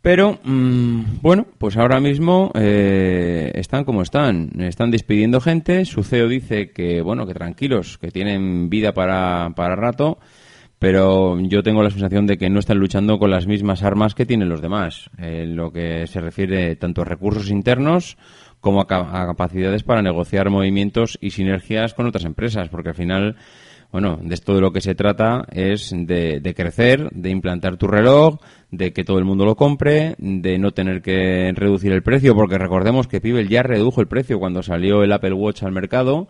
Pero, 0.06 0.38
mm, 0.44 1.18
bueno, 1.20 1.48
pues 1.58 1.76
ahora 1.76 1.98
mismo 1.98 2.52
eh, 2.54 3.50
están 3.56 3.82
como 3.82 4.02
están. 4.02 4.52
Están 4.60 4.92
despidiendo 4.92 5.40
gente. 5.40 5.84
Su 5.84 6.04
CEO 6.04 6.28
dice 6.28 6.70
que, 6.70 7.02
bueno, 7.02 7.26
que 7.26 7.34
tranquilos, 7.34 7.98
que 7.98 8.12
tienen 8.12 8.70
vida 8.70 8.94
para, 8.94 9.50
para 9.56 9.74
rato. 9.74 10.18
Pero 10.78 11.40
yo 11.40 11.64
tengo 11.64 11.82
la 11.82 11.90
sensación 11.90 12.24
de 12.28 12.38
que 12.38 12.48
no 12.48 12.60
están 12.60 12.78
luchando 12.78 13.18
con 13.18 13.32
las 13.32 13.48
mismas 13.48 13.82
armas 13.82 14.14
que 14.14 14.26
tienen 14.26 14.48
los 14.48 14.62
demás. 14.62 15.10
En 15.18 15.56
lo 15.56 15.72
que 15.72 16.06
se 16.06 16.20
refiere 16.20 16.76
tanto 16.76 17.02
a 17.02 17.04
recursos 17.04 17.50
internos 17.50 18.16
como 18.60 18.82
a 18.82 18.86
capacidades 18.86 19.82
para 19.82 20.02
negociar 20.02 20.50
movimientos 20.50 21.18
y 21.20 21.32
sinergias 21.32 21.94
con 21.94 22.06
otras 22.06 22.26
empresas. 22.26 22.68
Porque 22.68 22.90
al 22.90 22.94
final 22.94 23.34
bueno, 23.92 24.18
de 24.22 24.34
esto 24.34 24.54
de 24.54 24.60
lo 24.60 24.72
que 24.72 24.80
se 24.80 24.94
trata 24.94 25.46
es 25.50 25.90
de, 25.94 26.54
crecer, 26.56 27.08
de 27.12 27.30
implantar 27.30 27.76
tu 27.76 27.86
reloj, 27.86 28.38
de 28.70 28.92
que 28.92 29.04
todo 29.04 29.18
el 29.18 29.24
mundo 29.24 29.44
lo 29.44 29.56
compre, 29.56 30.14
de 30.18 30.58
no 30.58 30.72
tener 30.72 31.02
que 31.02 31.52
reducir 31.54 31.92
el 31.92 32.02
precio, 32.02 32.34
porque 32.34 32.58
recordemos 32.58 33.06
que 33.06 33.20
Pibel 33.20 33.48
ya 33.48 33.62
redujo 33.62 34.00
el 34.00 34.08
precio 34.08 34.38
cuando 34.38 34.62
salió 34.62 35.02
el 35.02 35.12
Apple 35.12 35.32
Watch 35.32 35.62
al 35.62 35.72
mercado, 35.72 36.28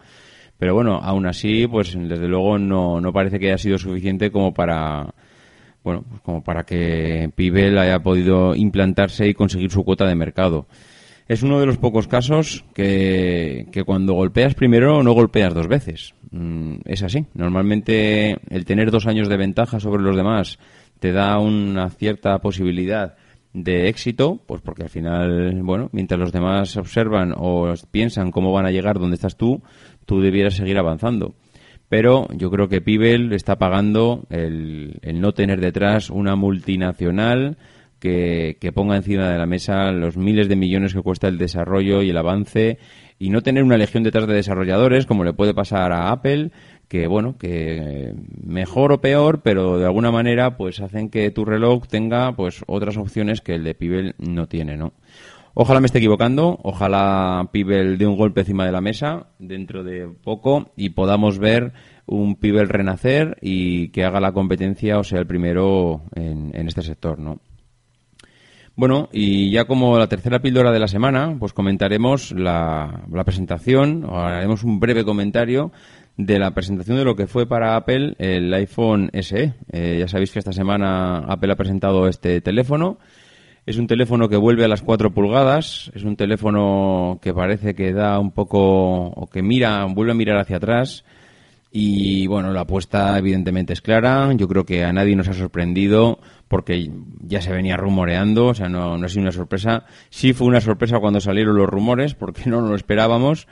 pero 0.59 0.75
bueno, 0.75 1.01
aún 1.03 1.27
así, 1.27 1.67
pues 1.67 1.97
desde 1.97 2.29
luego 2.29 2.59
no, 2.59 3.01
no 3.01 3.13
parece 3.13 3.39
que 3.39 3.49
haya 3.49 3.59
sido 3.59 3.79
suficiente 3.79 4.31
como 4.31 4.55
para 4.55 5.15
bueno, 5.83 6.05
pues 6.09 6.21
como 6.23 6.43
para 6.43 6.65
que 6.65 7.31
Pibel 7.35 7.79
haya 7.79 8.01
podido 8.01 8.57
implantarse 8.57 9.29
y 9.29 9.35
conseguir 9.35 9.71
su 9.71 9.85
cuota 9.85 10.05
de 10.07 10.17
mercado 10.17 10.67
es 11.29 11.43
uno 11.43 11.61
de 11.61 11.67
los 11.67 11.79
pocos 11.79 12.07
casos 12.07 12.65
que, 12.75 13.67
que, 13.73 13.85
cuando 13.85 14.15
golpeas 14.15 14.55
primero 14.55 15.03
no 15.03 15.13
golpeas 15.13 15.55
dos 15.55 15.67
veces. 15.67 16.15
Mm, 16.31 16.79
es 16.85 17.03
así. 17.03 17.27
Normalmente 17.35 18.37
el 18.49 18.65
tener 18.65 18.91
dos 18.91 19.07
años 19.07 19.29
de 19.29 19.37
ventaja 19.37 19.81
sobre 19.81 20.03
los 20.03 20.17
demás 20.17 20.59
te 20.99 21.13
da 21.13 21.39
una 21.39 21.91
cierta 21.91 22.39
posibilidad 22.39 23.17
de 23.53 23.89
éxito, 23.89 24.41
pues 24.47 24.61
porque 24.61 24.83
al 24.83 24.91
final, 24.91 25.63
bueno, 25.63 25.89
mientras 25.93 26.21
los 26.21 26.33
demás 26.33 26.77
observan 26.77 27.33
o 27.37 27.73
piensan 27.91 28.31
cómo 28.31 28.53
van 28.53 28.67
a 28.67 28.71
llegar 28.71 28.99
donde 28.99 29.15
estás 29.15 29.37
tú, 29.37 29.63
tú 30.05 30.21
debieras 30.21 30.55
seguir 30.55 30.79
avanzando. 30.79 31.35
Pero 31.89 32.29
yo 32.33 32.51
creo 32.51 32.69
que 32.69 32.81
Pibel 32.81 33.33
está 33.33 33.57
pagando 33.57 34.27
el, 34.29 34.99
el 35.03 35.21
no 35.21 35.33
tener 35.33 35.61
detrás 35.61 36.11
una 36.11 36.35
multinacional 36.35 37.57
que, 37.99 38.73
ponga 38.75 38.97
encima 38.97 39.29
de 39.29 39.39
la 39.39 39.47
mesa 39.47 39.91
los 39.93 40.17
miles 40.17 40.49
de 40.49 40.57
millones 40.57 40.95
que 40.95 41.03
cuesta 41.03 41.29
el 41.29 41.39
desarrollo 41.39 42.03
y 42.03 42.11
el 42.11 42.17
avance 42.17 42.79
y 43.19 43.31
no 43.31 43.43
tener 43.43 43.65
una 43.65 43.79
legión 43.79 44.03
detrás 44.03 44.27
de 44.27 44.35
desarrolladores 44.35 45.07
como 45.07 45.25
le 45.25 45.33
puede 45.33 45.55
pasar 45.55 45.93
a 45.93 46.11
Apple 46.11 46.51
que 46.89 47.07
bueno 47.07 47.37
que 47.39 48.15
mejor 48.45 48.93
o 48.93 49.01
peor 49.01 49.41
pero 49.43 49.79
de 49.79 49.87
alguna 49.87 50.11
manera 50.11 50.57
pues 50.57 50.81
hacen 50.81 51.09
que 51.09 51.31
tu 51.31 51.45
reloj 51.45 51.87
tenga 51.89 52.37
pues 52.37 52.63
otras 52.67 52.97
opciones 52.97 53.41
que 53.41 53.55
el 53.55 53.65
de 53.65 53.75
Pibel 53.75 54.15
no 54.19 54.47
tiene 54.47 54.77
no 54.77 54.93
Ojalá 55.59 55.81
me 55.81 55.87
esté 55.87 56.01
equivocando, 56.01 56.61
ojalá 56.65 57.49
Pibel 57.51 57.97
dé 57.97 58.07
un 58.07 58.19
golpe 58.19 58.41
encima 58.41 58.67
de 58.67 58.73
la 58.73 58.83
mesa 58.83 59.29
dentro 59.39 59.85
de 59.85 60.07
poco 60.07 60.71
y 60.77 60.91
podamos 60.91 61.39
ver 61.39 61.73
un 62.05 62.37
Pibel 62.37 62.69
renacer 62.69 63.39
y 63.41 63.89
que 63.89 64.05
haga 64.05 64.21
la 64.21 64.33
competencia 64.33 64.99
o 64.99 65.03
sea 65.03 65.19
el 65.19 65.27
primero 65.27 66.03
en, 66.15 66.51
en 66.55 66.69
este 66.69 66.83
sector, 66.83 67.19
¿no? 67.19 67.41
Bueno, 68.77 69.09
y 69.11 69.51
ya 69.51 69.65
como 69.65 69.99
la 69.99 70.07
tercera 70.07 70.41
píldora 70.41 70.71
de 70.71 70.79
la 70.79 70.87
semana, 70.87 71.35
pues 71.39 71.55
comentaremos 71.55 72.33
la, 72.33 73.07
presentación, 73.25 74.05
o 74.05 74.21
haremos 74.21 74.65
un 74.65 74.79
breve 74.79 75.03
comentario 75.03 75.73
de 76.19 76.39
la 76.39 76.51
presentación 76.51 76.99
de 76.99 77.05
lo 77.05 77.17
que 77.17 77.27
fue 77.27 77.47
para 77.47 77.75
Apple 77.75 78.17
el 78.19 78.53
iPhone 78.53 79.11
SE. 79.15 79.55
Eh, 79.73 79.97
ya 79.99 80.09
sabéis 80.09 80.31
que 80.31 80.41
esta 80.41 80.53
semana 80.53 81.21
Apple 81.21 81.53
ha 81.53 81.57
presentado 81.57 82.07
este 82.07 82.43
teléfono. 82.43 82.99
Es 83.65 83.79
un 83.79 83.87
teléfono 83.87 84.29
que 84.29 84.37
vuelve 84.37 84.67
a 84.67 84.69
las 84.69 84.83
4 84.83 85.11
pulgadas, 85.11 85.91
es 85.95 86.05
un 86.05 86.17
teléfono 86.17 87.19
que 87.23 87.33
parece 87.33 87.75
que 87.75 87.95
da 87.95 88.19
un 88.19 88.31
poco, 88.31 89.07
o 89.07 89.27
que 89.27 89.43
mira, 89.43 89.87
vuelve 89.87 90.13
a 90.13 90.17
mirar 90.17 90.37
hacia 90.37 90.59
atrás. 90.59 91.03
Y 91.73 92.27
bueno, 92.27 92.53
la 92.53 92.61
apuesta 92.61 93.19
evidentemente 93.19 93.73
es 93.73 93.81
clara. 93.81 94.31
Yo 94.35 94.49
creo 94.49 94.65
que 94.65 94.85
a 94.85 94.93
nadie 94.93 95.17
nos 95.17 95.29
ha 95.29 95.35
sorprendido 95.35 96.21
porque 96.49 96.91
ya 97.21 97.41
se 97.41 97.53
venía 97.53 97.77
rumoreando, 97.77 98.47
o 98.47 98.55
sea, 98.55 98.69
no, 98.69 98.97
no 98.97 99.07
ha 99.07 99.09
sido 99.09 99.23
una 99.23 99.33
sorpresa. 99.33 99.85
Sí 100.11 100.33
fue 100.33 100.47
una 100.47 100.61
sorpresa 100.61 100.99
cuando 101.01 101.21
salieron 101.21 101.57
los 101.57 101.69
rumores, 101.69 102.15
porque 102.15 102.49
no 102.49 102.61
lo 102.61 102.75
esperábamos. 102.75 103.49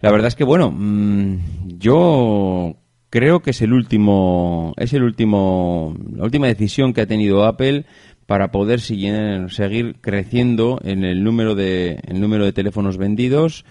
La 0.00 0.10
verdad 0.10 0.28
es 0.28 0.36
que, 0.36 0.44
bueno, 0.44 0.70
mm, 0.70 1.78
yo 1.78 2.76
creo 3.10 3.40
que 3.40 3.50
es 3.50 3.62
el 3.62 3.72
último, 3.72 4.74
es 4.76 4.92
el 4.92 5.02
último, 5.02 5.96
la 6.14 6.24
última 6.24 6.46
decisión 6.46 6.92
que 6.92 7.02
ha 7.02 7.06
tenido 7.06 7.44
Apple 7.44 7.84
para 8.26 8.50
poder 8.50 8.80
seguir, 8.80 9.46
seguir 9.48 9.96
creciendo 10.00 10.80
en 10.84 11.04
el 11.04 11.24
número 11.24 11.54
de, 11.54 12.00
el 12.06 12.20
número 12.20 12.44
de 12.44 12.52
teléfonos 12.52 12.98
vendidos 12.98 13.64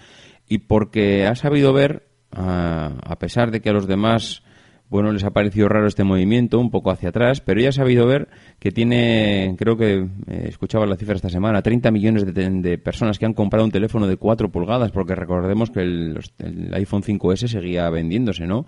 y 0.48 0.58
porque 0.58 1.26
ha 1.26 1.34
sabido 1.34 1.72
ver, 1.72 2.08
a, 2.32 2.92
a 3.04 3.18
pesar 3.18 3.50
de 3.50 3.60
que 3.60 3.70
a 3.70 3.72
los 3.72 3.86
demás 3.86 4.42
bueno, 4.90 5.12
les 5.12 5.24
ha 5.24 5.30
parecido 5.30 5.68
raro 5.68 5.86
este 5.86 6.04
movimiento, 6.04 6.58
un 6.58 6.70
poco 6.70 6.90
hacia 6.90 7.10
atrás, 7.10 7.40
pero 7.40 7.60
ya 7.60 7.68
ha 7.68 7.72
sabido 7.72 8.06
ver 8.06 8.28
que 8.58 8.72
tiene, 8.72 9.54
creo 9.58 9.76
que 9.76 10.06
eh, 10.26 10.46
escuchaba 10.48 10.86
la 10.86 10.96
cifra 10.96 11.14
esta 11.14 11.28
semana, 11.28 11.62
30 11.62 11.90
millones 11.90 12.24
de, 12.34 12.78
personas 12.78 13.18
que 13.18 13.26
han 13.26 13.34
comprado 13.34 13.64
un 13.64 13.70
teléfono 13.70 14.06
de 14.06 14.16
4 14.16 14.50
pulgadas, 14.50 14.90
porque 14.90 15.14
recordemos 15.14 15.70
que 15.70 15.80
el, 15.80 16.18
iPhone 16.72 17.02
5S 17.02 17.48
seguía 17.48 17.90
vendiéndose, 17.90 18.46
¿no? 18.46 18.66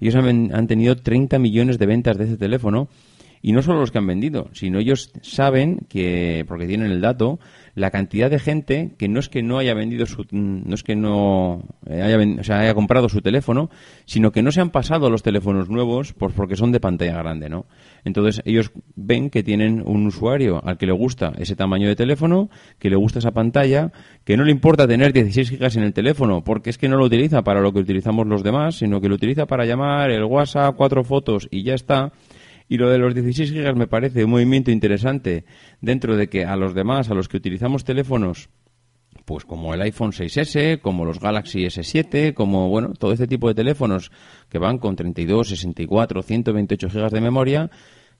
Ellos 0.00 0.14
han, 0.14 0.54
han 0.54 0.66
tenido 0.66 0.96
30 0.96 1.38
millones 1.38 1.78
de 1.78 1.86
ventas 1.86 2.16
de 2.16 2.24
ese 2.24 2.36
teléfono 2.36 2.88
y 3.42 3.52
no 3.52 3.62
solo 3.62 3.80
los 3.80 3.90
que 3.90 3.98
han 3.98 4.06
vendido, 4.06 4.48
sino 4.52 4.78
ellos 4.78 5.12
saben 5.22 5.80
que, 5.88 6.44
porque 6.48 6.66
tienen 6.66 6.90
el 6.90 7.00
dato, 7.00 7.38
la 7.74 7.90
cantidad 7.90 8.30
de 8.30 8.38
gente 8.38 8.94
que 8.98 9.08
no 9.08 9.20
es 9.20 9.28
que 9.28 9.42
no 9.42 9.58
haya 9.58 9.74
vendido 9.74 10.06
su, 10.06 10.26
no 10.32 10.74
es 10.74 10.82
que 10.82 10.96
no 10.96 11.62
sea, 12.42 12.60
haya 12.60 12.74
comprado 12.74 13.08
su 13.08 13.20
teléfono, 13.20 13.70
sino 14.04 14.32
que 14.32 14.42
no 14.42 14.50
se 14.50 14.60
han 14.60 14.70
pasado 14.70 15.10
los 15.10 15.22
teléfonos 15.22 15.68
nuevos 15.68 16.12
por, 16.12 16.32
porque 16.32 16.56
son 16.56 16.72
de 16.72 16.80
pantalla 16.80 17.16
grande, 17.18 17.48
¿no? 17.48 17.66
Entonces 18.04 18.42
ellos 18.44 18.72
ven 18.96 19.30
que 19.30 19.42
tienen 19.42 19.82
un 19.84 20.06
usuario 20.06 20.60
al 20.64 20.76
que 20.76 20.86
le 20.86 20.92
gusta 20.92 21.32
ese 21.38 21.56
tamaño 21.56 21.88
de 21.88 21.96
teléfono, 21.96 22.50
que 22.78 22.90
le 22.90 22.96
gusta 22.96 23.20
esa 23.20 23.32
pantalla, 23.32 23.92
que 24.24 24.36
no 24.36 24.44
le 24.44 24.50
importa 24.50 24.86
tener 24.88 25.12
16 25.12 25.50
gigas 25.50 25.76
en 25.76 25.84
el 25.84 25.92
teléfono, 25.92 26.42
porque 26.42 26.70
es 26.70 26.78
que 26.78 26.88
no 26.88 26.96
lo 26.96 27.04
utiliza 27.04 27.42
para 27.42 27.60
lo 27.60 27.72
que 27.72 27.80
utilizamos 27.80 28.26
los 28.26 28.42
demás, 28.42 28.76
sino 28.76 29.00
que 29.00 29.08
lo 29.08 29.14
utiliza 29.14 29.46
para 29.46 29.64
llamar, 29.64 30.10
el 30.10 30.24
WhatsApp, 30.24 30.74
cuatro 30.76 31.04
fotos 31.04 31.48
y 31.50 31.62
ya 31.62 31.74
está 31.74 32.12
y 32.68 32.76
lo 32.76 32.90
de 32.90 32.98
los 32.98 33.14
16 33.14 33.52
gigas 33.52 33.76
me 33.76 33.86
parece 33.86 34.24
un 34.24 34.30
movimiento 34.30 34.70
interesante 34.70 35.44
dentro 35.80 36.16
de 36.16 36.28
que 36.28 36.44
a 36.44 36.56
los 36.56 36.74
demás, 36.74 37.10
a 37.10 37.14
los 37.14 37.28
que 37.28 37.38
utilizamos 37.38 37.84
teléfonos 37.84 38.50
pues 39.24 39.44
como 39.44 39.74
el 39.74 39.82
iPhone 39.82 40.12
6S, 40.12 40.80
como 40.80 41.04
los 41.04 41.20
Galaxy 41.20 41.64
S7, 41.64 42.32
como 42.32 42.70
bueno, 42.70 42.94
todo 42.98 43.12
este 43.12 43.26
tipo 43.26 43.48
de 43.48 43.54
teléfonos 43.54 44.10
que 44.48 44.58
van 44.58 44.78
con 44.78 44.96
32, 44.96 45.50
64, 45.50 46.22
128 46.22 46.88
gigas 46.88 47.12
de 47.12 47.20
memoria, 47.20 47.70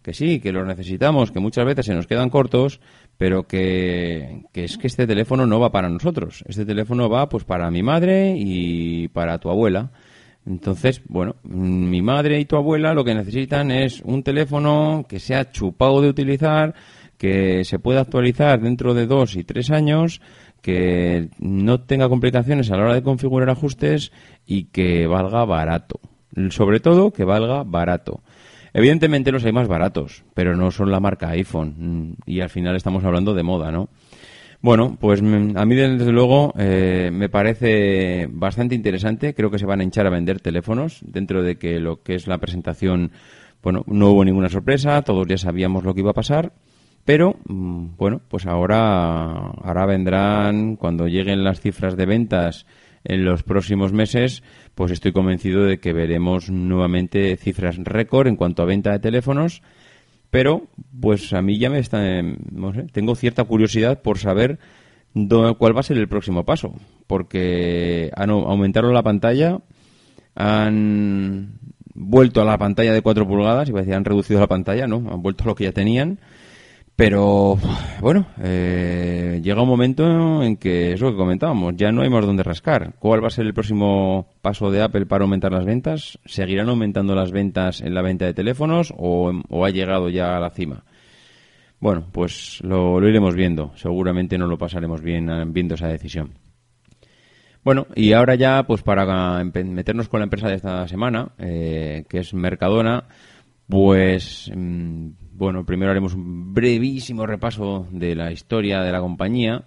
que 0.02 0.12
sí, 0.12 0.38
que 0.38 0.52
los 0.52 0.66
necesitamos, 0.66 1.32
que 1.32 1.40
muchas 1.40 1.64
veces 1.64 1.86
se 1.86 1.94
nos 1.94 2.06
quedan 2.06 2.28
cortos, 2.28 2.80
pero 3.16 3.46
que, 3.46 4.42
que, 4.52 4.64
es 4.64 4.76
que 4.76 4.86
este 4.86 5.06
teléfono 5.06 5.46
no 5.46 5.58
va 5.58 5.72
para 5.72 5.88
nosotros. 5.88 6.44
Este 6.46 6.66
teléfono 6.66 7.08
va 7.08 7.28
pues 7.30 7.44
para 7.44 7.70
mi 7.70 7.82
madre 7.82 8.34
y 8.36 9.08
para 9.08 9.38
tu 9.38 9.48
abuela. 9.48 9.90
Entonces, 10.48 11.02
bueno, 11.08 11.36
mi 11.42 12.00
madre 12.00 12.40
y 12.40 12.46
tu 12.46 12.56
abuela 12.56 12.94
lo 12.94 13.04
que 13.04 13.14
necesitan 13.14 13.70
es 13.70 14.00
un 14.00 14.22
teléfono 14.22 15.04
que 15.06 15.20
sea 15.20 15.50
chupado 15.50 16.00
de 16.00 16.08
utilizar, 16.08 16.74
que 17.18 17.64
se 17.64 17.78
pueda 17.78 18.00
actualizar 18.00 18.58
dentro 18.58 18.94
de 18.94 19.06
dos 19.06 19.36
y 19.36 19.44
tres 19.44 19.70
años, 19.70 20.22
que 20.62 21.28
no 21.38 21.82
tenga 21.82 22.08
complicaciones 22.08 22.70
a 22.70 22.76
la 22.76 22.84
hora 22.84 22.94
de 22.94 23.02
configurar 23.02 23.50
ajustes 23.50 24.10
y 24.46 24.64
que 24.64 25.06
valga 25.06 25.44
barato. 25.44 26.00
Sobre 26.48 26.80
todo, 26.80 27.12
que 27.12 27.24
valga 27.24 27.62
barato. 27.64 28.22
Evidentemente 28.72 29.32
los 29.32 29.44
hay 29.44 29.52
más 29.52 29.68
baratos, 29.68 30.24
pero 30.32 30.56
no 30.56 30.70
son 30.70 30.90
la 30.90 31.00
marca 31.00 31.28
iPhone. 31.30 31.74
Mm, 31.76 32.12
y 32.24 32.40
al 32.40 32.48
final 32.48 32.74
estamos 32.74 33.04
hablando 33.04 33.34
de 33.34 33.42
moda, 33.42 33.70
¿no? 33.70 33.90
Bueno, 34.60 34.96
pues 35.00 35.20
a 35.20 35.24
mí 35.24 35.74
desde 35.76 36.10
luego 36.10 36.52
eh, 36.58 37.10
me 37.12 37.28
parece 37.28 38.28
bastante 38.28 38.74
interesante. 38.74 39.34
Creo 39.34 39.50
que 39.50 39.58
se 39.58 39.66
van 39.66 39.80
a 39.80 39.84
hinchar 39.84 40.06
a 40.06 40.10
vender 40.10 40.40
teléfonos 40.40 40.98
dentro 41.02 41.42
de 41.42 41.56
que 41.56 41.78
lo 41.78 42.02
que 42.02 42.16
es 42.16 42.26
la 42.26 42.38
presentación, 42.38 43.12
bueno, 43.62 43.84
no 43.86 44.10
hubo 44.10 44.24
ninguna 44.24 44.48
sorpresa, 44.48 45.02
todos 45.02 45.28
ya 45.28 45.38
sabíamos 45.38 45.84
lo 45.84 45.94
que 45.94 46.00
iba 46.00 46.10
a 46.10 46.14
pasar. 46.14 46.52
Pero, 47.04 47.36
mm, 47.46 47.96
bueno, 47.96 48.20
pues 48.28 48.46
ahora, 48.46 49.30
ahora 49.30 49.86
vendrán, 49.86 50.76
cuando 50.76 51.06
lleguen 51.06 51.44
las 51.44 51.60
cifras 51.60 51.96
de 51.96 52.06
ventas 52.06 52.66
en 53.04 53.24
los 53.24 53.44
próximos 53.44 53.92
meses, 53.92 54.42
pues 54.74 54.90
estoy 54.90 55.12
convencido 55.12 55.64
de 55.64 55.78
que 55.78 55.92
veremos 55.92 56.50
nuevamente 56.50 57.36
cifras 57.36 57.78
récord 57.78 58.26
en 58.26 58.36
cuanto 58.36 58.62
a 58.62 58.66
venta 58.66 58.90
de 58.90 58.98
teléfonos. 58.98 59.62
Pero, 60.30 60.66
pues 61.00 61.32
a 61.32 61.40
mí 61.40 61.58
ya 61.58 61.70
me 61.70 61.78
está, 61.78 62.00
no 62.22 62.74
sé, 62.74 62.82
tengo 62.92 63.14
cierta 63.14 63.44
curiosidad 63.44 64.02
por 64.02 64.18
saber 64.18 64.58
cuál 65.12 65.74
va 65.76 65.80
a 65.80 65.84
ser 65.84 65.96
el 65.96 66.08
próximo 66.08 66.44
paso. 66.44 66.74
Porque 67.06 68.10
han 68.14 68.30
aumentado 68.30 68.92
la 68.92 69.02
pantalla, 69.02 69.60
han 70.34 71.58
vuelto 71.94 72.42
a 72.42 72.44
la 72.44 72.58
pantalla 72.58 72.92
de 72.92 73.02
4 73.02 73.26
pulgadas, 73.26 73.72
decir, 73.72 73.94
han 73.94 74.04
reducido 74.04 74.38
la 74.38 74.46
pantalla, 74.46 74.86
¿no? 74.86 74.96
Han 75.10 75.22
vuelto 75.22 75.44
a 75.44 75.46
lo 75.46 75.54
que 75.54 75.64
ya 75.64 75.72
tenían 75.72 76.20
pero 76.98 77.56
bueno, 78.00 78.26
eh, 78.42 79.40
llega 79.40 79.62
un 79.62 79.68
momento 79.68 80.42
en 80.42 80.56
que 80.56 80.94
es 80.94 81.00
lo 81.00 81.12
que 81.12 81.16
comentábamos, 81.16 81.76
ya 81.76 81.92
no 81.92 82.02
hay 82.02 82.10
más 82.10 82.26
donde 82.26 82.42
rascar. 82.42 82.96
¿Cuál 82.98 83.22
va 83.22 83.28
a 83.28 83.30
ser 83.30 83.46
el 83.46 83.54
próximo 83.54 84.26
paso 84.42 84.72
de 84.72 84.82
Apple 84.82 85.06
para 85.06 85.22
aumentar 85.22 85.52
las 85.52 85.64
ventas? 85.64 86.18
¿Seguirán 86.24 86.68
aumentando 86.68 87.14
las 87.14 87.30
ventas 87.30 87.82
en 87.82 87.94
la 87.94 88.02
venta 88.02 88.24
de 88.24 88.34
teléfonos 88.34 88.92
o, 88.96 89.32
ha 89.64 89.70
llegado 89.70 90.08
ya 90.08 90.36
a 90.36 90.40
la 90.40 90.50
cima? 90.50 90.82
Bueno, 91.78 92.04
pues 92.10 92.58
lo, 92.64 93.00
iremos 93.08 93.36
viendo. 93.36 93.70
Seguramente 93.76 94.36
no 94.36 94.48
lo 94.48 94.58
pasaremos 94.58 95.00
bien 95.00 95.30
eh, 95.30 95.44
viendo 95.46 95.76
esa 95.76 95.86
decisión. 95.86 96.32
Bueno, 97.62 97.86
y 97.94 98.12
ahora 98.12 98.34
ya, 98.34 98.64
pues 98.64 98.82
para 98.82 99.44
meternos 99.44 100.08
con 100.08 100.18
la 100.18 100.24
empresa 100.24 100.48
de 100.48 100.56
esta 100.56 100.88
semana, 100.88 101.28
eh, 101.38 102.06
que 102.08 102.18
es 102.18 102.34
Mercadona, 102.34 103.04
pues 103.68 104.50
mm, 104.52 105.10
bueno, 105.38 105.64
primero 105.64 105.92
haremos 105.92 106.14
un 106.14 106.52
brevísimo 106.52 107.24
repaso 107.24 107.86
de 107.92 108.16
la 108.16 108.32
historia 108.32 108.82
de 108.82 108.90
la 108.90 109.00
compañía, 109.00 109.64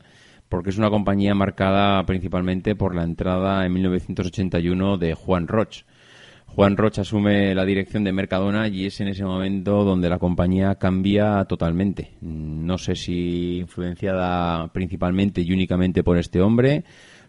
porque 0.50 0.70
es 0.70 0.78
una 0.78 0.90
compañía 0.90 1.34
marcada 1.34 2.06
principalmente 2.06 2.76
por 2.76 2.94
la 2.94 3.04
entrada 3.04 3.66
en 3.66 3.72
1981 3.72 4.98
de 4.98 5.14
Juan 5.14 5.48
Roch. 5.48 5.84
Juan 6.46 6.76
Roch 6.76 7.00
asume 7.00 7.56
la 7.56 7.64
dirección 7.64 8.04
de 8.04 8.12
Mercadona 8.12 8.68
y 8.68 8.86
es 8.86 9.00
en 9.00 9.08
ese 9.08 9.24
momento 9.24 9.86
donde 9.86 10.10
la 10.10 10.20
compañía 10.20 10.76
cambia 10.76 11.46
totalmente. 11.46 12.12
No 12.20 12.78
sé 12.78 12.96
si 12.96 13.60
influenciada 13.60 14.68
principalmente 14.74 15.40
y 15.40 15.54
únicamente 15.54 16.04
por 16.04 16.18
este 16.18 16.42
hombre, 16.42 16.84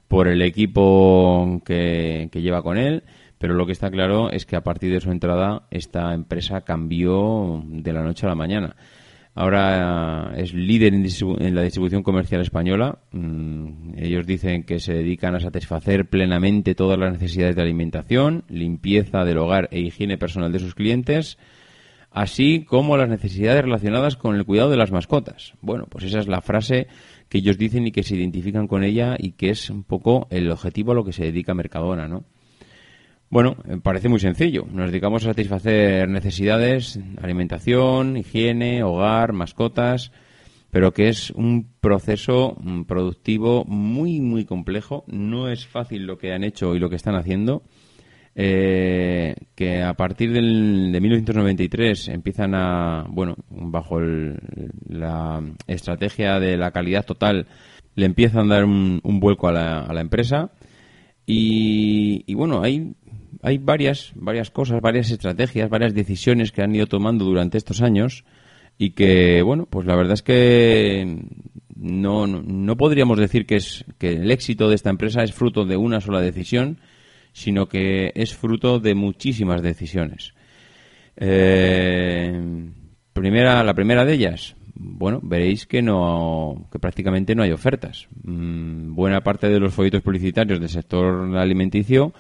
por 0.08 0.26
el 0.26 0.42
equipo 0.42 1.62
que, 1.64 2.28
que 2.32 2.42
lleva 2.42 2.64
con 2.64 2.76
él, 2.76 3.04
pero 3.42 3.54
lo 3.54 3.66
que 3.66 3.72
está 3.72 3.90
claro 3.90 4.30
es 4.30 4.46
que 4.46 4.54
a 4.54 4.62
partir 4.62 4.92
de 4.92 5.00
su 5.00 5.10
entrada 5.10 5.66
esta 5.72 6.14
empresa 6.14 6.60
cambió 6.60 7.60
de 7.66 7.92
la 7.92 8.04
noche 8.04 8.24
a 8.24 8.28
la 8.28 8.36
mañana. 8.36 8.76
Ahora 9.34 10.32
es 10.36 10.54
líder 10.54 10.94
en, 10.94 11.54
la 11.56 11.62
distribución 11.62 12.04
comercial 12.04 12.40
española. 12.40 13.00
Mm, 13.10 13.98
ellos 13.98 14.28
dicen 14.28 14.62
que 14.62 14.78
se 14.78 14.94
dedican 14.94 15.34
a 15.34 15.40
satisfacer 15.40 16.08
plenamente 16.08 16.76
todas 16.76 17.00
las 17.00 17.14
necesidades 17.14 17.56
de 17.56 17.62
alimentación, 17.62 18.44
limpieza 18.48 19.24
del 19.24 19.38
hogar 19.38 19.68
e 19.72 19.80
higiene 19.80 20.18
personal 20.18 20.52
de 20.52 20.60
sus 20.60 20.76
clientes, 20.76 21.36
así 22.12 22.64
como 22.64 22.96
las 22.96 23.08
necesidades 23.08 23.64
relacionadas 23.64 24.16
con 24.16 24.36
el 24.36 24.44
cuidado 24.44 24.70
de 24.70 24.76
las 24.76 24.92
mascotas. 24.92 25.54
Bueno, 25.62 25.86
pues 25.90 26.04
esa 26.04 26.20
es 26.20 26.28
la 26.28 26.42
frase 26.42 26.86
que 27.28 27.38
ellos 27.38 27.58
dicen 27.58 27.88
y 27.88 27.90
que 27.90 28.04
se 28.04 28.14
identifican 28.14 28.68
con 28.68 28.84
ella 28.84 29.16
y 29.18 29.32
que 29.32 29.50
es 29.50 29.68
un 29.68 29.82
poco 29.82 30.28
el 30.30 30.48
objetivo 30.48 30.92
a 30.92 30.94
lo 30.94 31.04
que 31.04 31.12
se 31.12 31.24
dedica 31.24 31.54
Mercadona, 31.54 32.06
¿no? 32.06 32.22
Bueno, 33.32 33.56
eh, 33.66 33.78
parece 33.82 34.10
muy 34.10 34.20
sencillo. 34.20 34.66
Nos 34.70 34.90
dedicamos 34.90 35.24
a 35.24 35.30
satisfacer 35.30 36.06
necesidades, 36.06 37.00
alimentación, 37.22 38.18
higiene, 38.18 38.82
hogar, 38.82 39.32
mascotas, 39.32 40.12
pero 40.70 40.92
que 40.92 41.08
es 41.08 41.30
un 41.30 41.72
proceso 41.80 42.58
mm, 42.60 42.82
productivo 42.82 43.64
muy, 43.64 44.20
muy 44.20 44.44
complejo. 44.44 45.04
No 45.06 45.48
es 45.48 45.66
fácil 45.66 46.04
lo 46.04 46.18
que 46.18 46.34
han 46.34 46.44
hecho 46.44 46.74
y 46.74 46.78
lo 46.78 46.90
que 46.90 46.96
están 46.96 47.14
haciendo. 47.14 47.62
Eh, 48.34 49.34
que 49.54 49.82
a 49.82 49.94
partir 49.94 50.30
del, 50.34 50.92
de 50.92 51.00
1993 51.00 52.08
empiezan 52.08 52.54
a, 52.54 53.06
bueno, 53.08 53.36
bajo 53.48 53.98
la 53.98 55.42
estrategia 55.66 56.38
de 56.38 56.58
la 56.58 56.70
calidad 56.70 57.06
total, 57.06 57.46
le 57.94 58.04
empiezan 58.04 58.52
a 58.52 58.56
dar 58.56 58.64
un, 58.66 59.00
vuelco 59.02 59.48
a 59.48 59.52
la, 59.52 59.80
a 59.84 59.94
la 59.94 60.02
empresa. 60.02 60.50
Y, 61.24 62.24
y, 62.26 62.34
bueno, 62.34 62.62
hay 62.62 62.94
hay 63.42 63.58
varias, 63.58 64.12
varias 64.14 64.50
cosas, 64.50 64.80
varias 64.80 65.10
estrategias, 65.10 65.68
varias 65.68 65.92
decisiones 65.94 66.52
que 66.52 66.62
han 66.62 66.74
ido 66.74 66.86
tomando 66.86 67.24
durante 67.24 67.58
estos 67.58 67.82
años 67.82 68.24
y 68.78 68.90
que, 68.90 69.42
bueno, 69.42 69.66
pues 69.66 69.84
la 69.84 69.96
verdad 69.96 70.14
es 70.14 70.22
que 70.22 71.18
no, 71.74 72.28
no, 72.28 72.76
podríamos 72.76 73.18
decir 73.18 73.44
que, 73.44 73.56
es, 73.56 73.84
que 73.98 74.12
el 74.12 74.30
éxito 74.30 74.68
de 74.68 74.76
esta 74.76 74.90
empresa 74.90 75.24
es 75.24 75.34
fruto 75.34 75.64
de 75.64 75.76
una 75.76 76.00
sola 76.00 76.20
decisión, 76.20 76.78
sino 77.32 77.66
que 77.66 78.12
es 78.14 78.34
fruto 78.34 78.78
de 78.78 78.94
muchísimas 78.94 79.60
decisiones. 79.60 80.34
Eh, 81.16 82.40
primera, 83.12 83.64
la 83.64 83.74
primera 83.74 84.04
de 84.04 84.14
ellas, 84.14 84.54
bueno, 84.74 85.18
veréis 85.20 85.66
que 85.66 85.82
no, 85.82 86.68
que 86.70 86.78
prácticamente 86.78 87.34
no 87.34 87.42
hay 87.42 87.50
ofertas. 87.50 88.06
Mm, 88.22 88.94
buena 88.94 89.20
parte 89.22 89.48
de 89.48 89.58
los 89.58 89.74
folletos 89.74 90.02
publicitarios 90.02 90.60
del 90.60 90.68
sector 90.68 91.36
alimenticio 91.36 92.14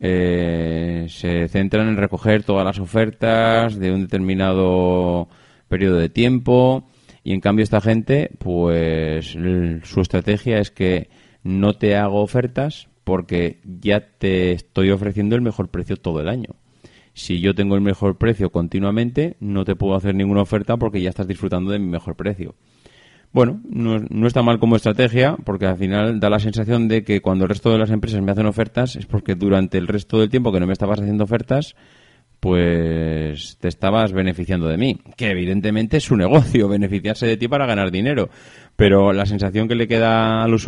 eh, 0.00 1.06
se 1.08 1.48
centran 1.48 1.88
en 1.88 1.96
recoger 1.96 2.44
todas 2.44 2.64
las 2.64 2.78
ofertas 2.78 3.78
de 3.78 3.92
un 3.92 4.02
determinado 4.02 5.28
periodo 5.68 5.96
de 5.96 6.08
tiempo 6.08 6.88
y 7.24 7.32
en 7.32 7.40
cambio 7.40 7.62
esta 7.62 7.80
gente, 7.80 8.30
pues 8.38 9.36
su 9.82 10.00
estrategia 10.00 10.58
es 10.58 10.70
que 10.70 11.10
no 11.42 11.74
te 11.74 11.96
hago 11.96 12.22
ofertas 12.22 12.88
porque 13.04 13.60
ya 13.64 14.00
te 14.18 14.52
estoy 14.52 14.90
ofreciendo 14.90 15.34
el 15.34 15.42
mejor 15.42 15.68
precio 15.68 15.96
todo 15.96 16.20
el 16.20 16.28
año. 16.28 16.56
Si 17.14 17.40
yo 17.40 17.54
tengo 17.54 17.74
el 17.74 17.80
mejor 17.80 18.16
precio 18.16 18.50
continuamente, 18.50 19.36
no 19.40 19.64
te 19.64 19.74
puedo 19.74 19.96
hacer 19.96 20.14
ninguna 20.14 20.42
oferta 20.42 20.76
porque 20.76 21.02
ya 21.02 21.10
estás 21.10 21.26
disfrutando 21.26 21.70
de 21.70 21.78
mi 21.78 21.86
mejor 21.86 22.14
precio. 22.14 22.54
Bueno, 23.30 23.60
no, 23.68 24.26
está 24.26 24.42
mal 24.42 24.58
como 24.58 24.76
estrategia, 24.76 25.36
porque 25.44 25.66
al 25.66 25.76
final 25.76 26.18
da 26.18 26.30
la 26.30 26.38
sensación 26.38 26.88
de 26.88 27.04
que 27.04 27.20
cuando 27.20 27.44
el 27.44 27.50
resto 27.50 27.70
de 27.70 27.78
las 27.78 27.90
empresas 27.90 28.22
me 28.22 28.32
hacen 28.32 28.46
ofertas 28.46 28.96
es 28.96 29.06
porque 29.06 29.34
durante 29.34 29.76
el 29.76 29.86
resto 29.86 30.18
del 30.18 30.30
tiempo 30.30 30.50
que 30.50 30.60
no 30.60 30.66
me 30.66 30.72
estabas 30.72 31.00
haciendo 31.00 31.24
ofertas, 31.24 31.76
pues 32.40 33.58
te 33.58 33.68
estabas 33.68 34.12
beneficiando 34.12 34.68
de 34.68 34.78
mí. 34.78 34.98
Que 35.16 35.30
evidentemente 35.30 35.98
es 35.98 36.04
su 36.04 36.16
negocio, 36.16 36.68
beneficiarse 36.68 37.26
de 37.26 37.36
ti 37.36 37.48
para 37.48 37.66
ganar 37.66 37.90
dinero. 37.90 38.30
Pero 38.76 39.12
la 39.12 39.26
sensación 39.26 39.68
que 39.68 39.74
le 39.74 39.88
queda 39.88 40.42
al 40.42 40.54
usuario 40.54 40.67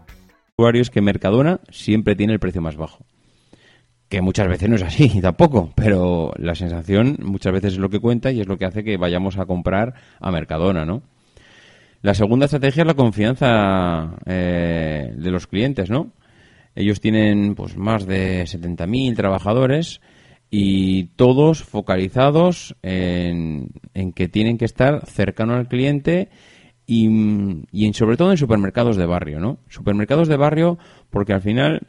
Usuarios 0.57 0.89
que 0.89 1.01
Mercadona 1.01 1.59
siempre 1.69 2.15
tiene 2.15 2.33
el 2.33 2.39
precio 2.39 2.61
más 2.61 2.75
bajo. 2.75 3.05
Que 4.09 4.21
muchas 4.21 4.47
veces 4.47 4.69
no 4.69 4.75
es 4.75 4.83
así, 4.83 5.19
tampoco, 5.21 5.71
pero 5.75 6.33
la 6.37 6.55
sensación 6.55 7.17
muchas 7.21 7.53
veces 7.53 7.73
es 7.73 7.79
lo 7.79 7.89
que 7.89 7.99
cuenta 7.99 8.31
y 8.31 8.41
es 8.41 8.47
lo 8.47 8.57
que 8.57 8.65
hace 8.65 8.83
que 8.83 8.97
vayamos 8.97 9.37
a 9.37 9.45
comprar 9.45 9.93
a 10.19 10.31
Mercadona, 10.31 10.85
¿no? 10.85 11.01
La 12.01 12.15
segunda 12.15 12.45
estrategia 12.45 12.81
es 12.81 12.87
la 12.87 12.95
confianza 12.95 14.15
eh, 14.25 15.13
de 15.15 15.31
los 15.31 15.45
clientes, 15.45 15.89
¿no? 15.89 16.11
Ellos 16.75 16.99
tienen 16.99 17.53
pues 17.53 17.77
más 17.77 18.07
de 18.07 18.43
70.000 18.43 19.15
trabajadores 19.15 20.01
y 20.49 21.05
todos 21.15 21.63
focalizados 21.63 22.75
en, 22.81 23.69
en 23.93 24.13
que 24.13 24.27
tienen 24.27 24.57
que 24.57 24.65
estar 24.65 25.05
cercano 25.05 25.53
al 25.53 25.67
cliente 25.67 26.29
y, 26.93 27.63
y 27.71 27.93
sobre 27.93 28.17
todo 28.17 28.31
en 28.31 28.37
supermercados 28.37 28.97
de 28.97 29.05
barrio, 29.05 29.39
¿no? 29.39 29.59
Supermercados 29.69 30.27
de 30.27 30.35
barrio 30.35 30.77
porque 31.09 31.31
al 31.31 31.41
final 31.41 31.87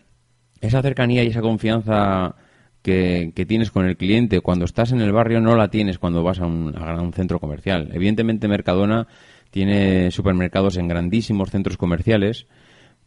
esa 0.60 0.80
cercanía 0.80 1.24
y 1.24 1.26
esa 1.26 1.40
confianza 1.40 2.36
que, 2.82 3.32
que, 3.34 3.44
tienes 3.44 3.72
con 3.72 3.84
el 3.84 3.96
cliente 3.96 4.40
cuando 4.40 4.64
estás 4.64 4.92
en 4.92 5.00
el 5.00 5.10
barrio 5.10 5.40
no 5.40 5.56
la 5.56 5.70
tienes 5.70 5.98
cuando 5.98 6.22
vas 6.22 6.38
a 6.38 6.46
un, 6.46 6.76
a 6.78 7.02
un 7.02 7.12
centro 7.12 7.40
comercial. 7.40 7.90
Evidentemente 7.92 8.46
Mercadona 8.46 9.08
tiene 9.50 10.12
supermercados 10.12 10.76
en 10.76 10.86
grandísimos 10.86 11.50
centros 11.50 11.76
comerciales, 11.76 12.46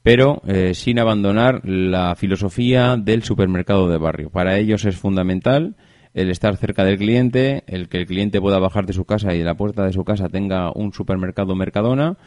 pero 0.03 0.41
eh, 0.47 0.73
sin 0.73 0.99
abandonar 0.99 1.62
la 1.63 2.13
filosofía 2.17 2.97
del 2.97 3.23
supermercado 3.23 3.88
de 3.88 3.97
barrio. 3.97 4.29
Para 4.29 4.58
ellos 4.58 4.84
es 4.84 4.97
fundamental 4.97 5.77
el 6.15 6.30
estar 6.30 6.56
cerca 6.56 6.86
del 6.86 6.97
cliente, 6.97 7.63
el 7.67 7.89
que 7.89 7.97
el 7.97 8.08
cliente 8.08 8.39
pueda 8.39 8.58
bajar 8.58 8.86
de 8.86 8.93
su 8.93 9.04
casa 9.04 9.36
y 9.36 9.39
de 9.39 9.43
la 9.43 9.56
puerta 9.56 9.84
de 9.84 9.91
su 9.91 10.06
casa 10.06 10.30
tenga 10.30 10.71
un 10.73 10.93
supermercado 10.93 11.56
Mercadona, 11.56 12.17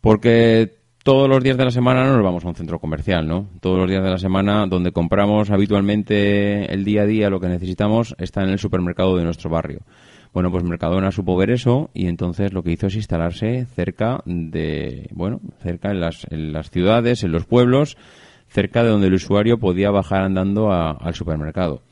porque 0.00 0.78
todos 1.04 1.28
los 1.28 1.44
días 1.44 1.58
de 1.58 1.66
la 1.66 1.70
semana 1.70 2.04
no 2.04 2.14
nos 2.14 2.24
vamos 2.24 2.44
a 2.44 2.48
un 2.48 2.54
centro 2.54 2.78
comercial, 2.78 3.28
¿no? 3.28 3.50
Todos 3.60 3.78
los 3.80 3.88
días 3.88 4.02
de 4.02 4.10
la 4.10 4.18
semana 4.18 4.66
donde 4.66 4.92
compramos 4.92 5.50
habitualmente 5.50 6.72
el 6.72 6.84
día 6.84 7.02
a 7.02 7.06
día 7.06 7.28
lo 7.28 7.38
que 7.38 7.48
necesitamos 7.48 8.16
está 8.18 8.42
en 8.42 8.48
el 8.48 8.58
supermercado 8.58 9.14
de 9.18 9.24
nuestro 9.24 9.50
barrio. 9.50 9.80
Bueno, 10.32 10.50
pues 10.50 10.64
Mercadona 10.64 11.12
supo 11.12 11.36
ver 11.36 11.50
eso 11.50 11.90
y 11.92 12.06
entonces 12.06 12.54
lo 12.54 12.62
que 12.62 12.72
hizo 12.72 12.86
es 12.86 12.96
instalarse 12.96 13.66
cerca 13.74 14.22
de, 14.24 15.06
bueno, 15.12 15.40
cerca 15.62 15.90
en 15.90 16.00
las, 16.00 16.26
en 16.30 16.54
las 16.54 16.70
ciudades, 16.70 17.22
en 17.24 17.32
los 17.32 17.44
pueblos, 17.44 17.98
cerca 18.48 18.82
de 18.82 18.88
donde 18.88 19.08
el 19.08 19.14
usuario 19.14 19.58
podía 19.58 19.90
bajar 19.90 20.22
andando 20.22 20.72
al 20.72 21.14
supermercado 21.14 21.82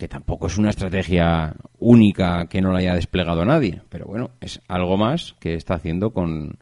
que 0.00 0.08
tampoco 0.08 0.46
es 0.46 0.56
una 0.56 0.70
estrategia 0.70 1.54
única 1.78 2.46
que 2.46 2.62
no 2.62 2.72
la 2.72 2.78
haya 2.78 2.94
desplegado 2.94 3.44
nadie, 3.44 3.82
pero 3.90 4.06
bueno, 4.06 4.30
es 4.40 4.62
algo 4.66 4.96
más 4.96 5.34
que 5.38 5.52
está 5.52 5.74
haciendo 5.74 6.14
con 6.14 6.58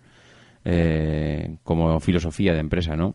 eh, 0.65 1.57
como 1.63 2.01
filosofía 2.01 2.53
de 2.53 2.59
empresa, 2.59 2.97
¿no? 2.97 3.15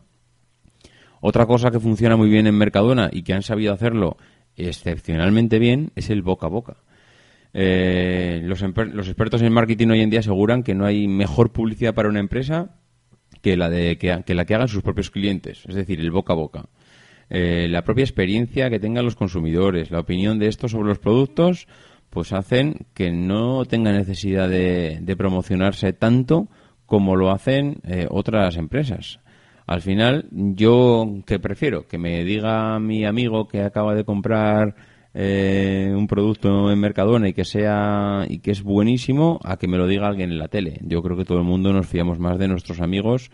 Otra 1.20 1.44
cosa 1.44 1.70
que 1.70 1.78
funciona 1.78 2.16
muy 2.16 2.30
bien 2.30 2.46
en 2.46 2.56
Mercadona 2.56 3.10
y 3.12 3.22
que 3.22 3.34
han 3.34 3.42
sabido 3.42 3.74
hacerlo 3.74 4.16
excepcionalmente 4.56 5.58
bien 5.58 5.90
es 5.94 6.08
el 6.08 6.22
boca 6.22 6.46
a 6.46 6.50
boca. 6.50 6.76
Eh, 7.52 8.40
los, 8.44 8.62
los, 8.62 9.06
expertos 9.08 9.42
en 9.42 9.52
marketing 9.52 9.88
hoy 9.88 10.00
en 10.00 10.08
día 10.08 10.20
aseguran 10.20 10.62
que 10.62 10.74
no 10.74 10.86
hay 10.86 11.06
mejor 11.06 11.52
publicidad 11.52 11.92
para 11.92 12.08
una 12.08 12.20
empresa 12.20 12.76
que 13.42 13.58
la 13.58 13.68
de 13.68 13.98
que, 13.98 14.22
que 14.24 14.34
la 14.34 14.46
que 14.46 14.54
hagan 14.54 14.68
sus 14.68 14.82
propios 14.82 15.10
clientes, 15.10 15.64
es 15.68 15.74
decir, 15.74 16.00
el 16.00 16.10
boca 16.10 16.32
a 16.32 16.36
boca. 16.36 16.64
Eh, 17.30 17.68
la 17.68 17.82
propia 17.82 18.04
experiencia 18.04 18.70
que 18.70 18.80
tengan 18.80 19.04
los 19.04 19.16
consumidores, 19.16 19.90
la 19.90 20.00
opinión 20.00 20.38
de 20.38 20.48
estos 20.48 20.72
sobre 20.72 20.88
los 20.88 20.98
productos, 20.98 21.66
pues 22.10 22.32
hacen 22.32 22.86
que 22.94 23.10
no 23.10 23.64
tengan 23.64 23.96
necesidad 23.96 24.48
de, 24.48 24.98
de 25.00 25.16
promocionarse 25.16 25.92
tanto 25.92 26.48
como 26.86 27.16
lo 27.16 27.30
hacen 27.30 27.78
eh, 27.84 28.06
otras 28.10 28.56
empresas. 28.56 29.20
Al 29.66 29.80
final, 29.80 30.28
yo 30.30 31.22
que 31.26 31.38
prefiero 31.38 31.88
que 31.88 31.98
me 31.98 32.22
diga 32.24 32.78
mi 32.78 33.04
amigo 33.04 33.48
que 33.48 33.62
acaba 33.62 33.94
de 33.94 34.04
comprar 34.04 34.74
eh, 35.14 35.92
un 35.94 36.06
producto 36.06 36.70
en 36.70 36.80
Mercadona 36.80 37.28
y 37.28 37.32
que 37.32 37.44
sea 37.44 38.26
y 38.28 38.40
que 38.40 38.50
es 38.50 38.62
buenísimo 38.62 39.40
a 39.42 39.56
que 39.56 39.68
me 39.68 39.78
lo 39.78 39.86
diga 39.86 40.08
alguien 40.08 40.32
en 40.32 40.38
la 40.38 40.48
tele. 40.48 40.80
Yo 40.82 41.02
creo 41.02 41.16
que 41.16 41.24
todo 41.24 41.38
el 41.38 41.44
mundo 41.44 41.72
nos 41.72 41.86
fiamos 41.86 42.18
más 42.18 42.38
de 42.38 42.48
nuestros 42.48 42.80
amigos 42.80 43.30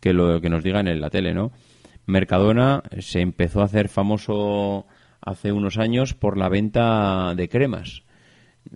que 0.00 0.12
lo 0.12 0.40
que 0.40 0.50
nos 0.50 0.62
digan 0.62 0.88
en 0.88 1.00
la 1.00 1.08
tele, 1.08 1.32
¿no? 1.32 1.52
Mercadona 2.06 2.82
se 2.98 3.20
empezó 3.20 3.60
a 3.60 3.64
hacer 3.64 3.88
famoso 3.88 4.86
hace 5.20 5.52
unos 5.52 5.78
años 5.78 6.14
por 6.14 6.36
la 6.36 6.48
venta 6.48 7.34
de 7.34 7.48
cremas. 7.48 8.02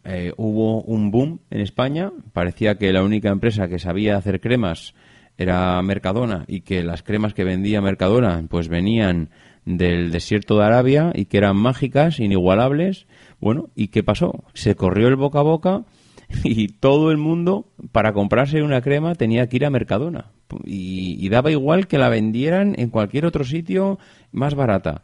Eh, 0.05 0.33
hubo 0.37 0.83
un 0.83 1.11
boom 1.11 1.41
en 1.51 1.61
España, 1.61 2.13
parecía 2.33 2.77
que 2.77 2.93
la 2.93 3.03
única 3.03 3.31
empresa 3.31 3.69
que 3.69 3.79
sabía 3.79 4.17
hacer 4.17 4.41
cremas 4.41 4.95
era 5.37 5.81
Mercadona 5.83 6.45
y 6.47 6.61
que 6.61 6.83
las 6.83 7.03
cremas 7.03 7.35
que 7.35 7.45
vendía 7.45 7.81
Mercadona 7.81 8.45
pues 8.49 8.69
venían 8.69 9.31
del 9.65 10.11
desierto 10.11 10.59
de 10.59 10.65
Arabia 10.65 11.13
y 11.15 11.25
que 11.27 11.39
eran 11.39 11.57
mágicas, 11.57 12.21
inigualables. 12.21 13.07
Bueno, 13.41 13.71
¿y 13.75 13.89
qué 13.89 14.03
pasó? 14.03 14.45
Se 14.53 14.77
corrió 14.77 15.09
el 15.09 15.17
boca 15.17 15.41
a 15.41 15.43
boca 15.43 15.85
y 16.45 16.69
todo 16.69 17.11
el 17.11 17.19
mundo 17.19 17.67
para 17.93 18.13
comprarse 18.13 18.63
una 18.63 18.81
crema 18.81 19.15
tenía 19.15 19.49
que 19.49 19.57
ir 19.57 19.65
a 19.65 19.71
Mercadona 19.71 20.33
y, 20.65 21.29
daba 21.29 21.51
igual 21.51 21.87
que 21.87 21.99
la 21.99 22.09
vendieran 22.09 22.75
en 22.79 22.91
cualquier 22.91 23.27
otro 23.27 23.45
sitio 23.45 23.99
más 24.33 24.55
barata. 24.55 25.03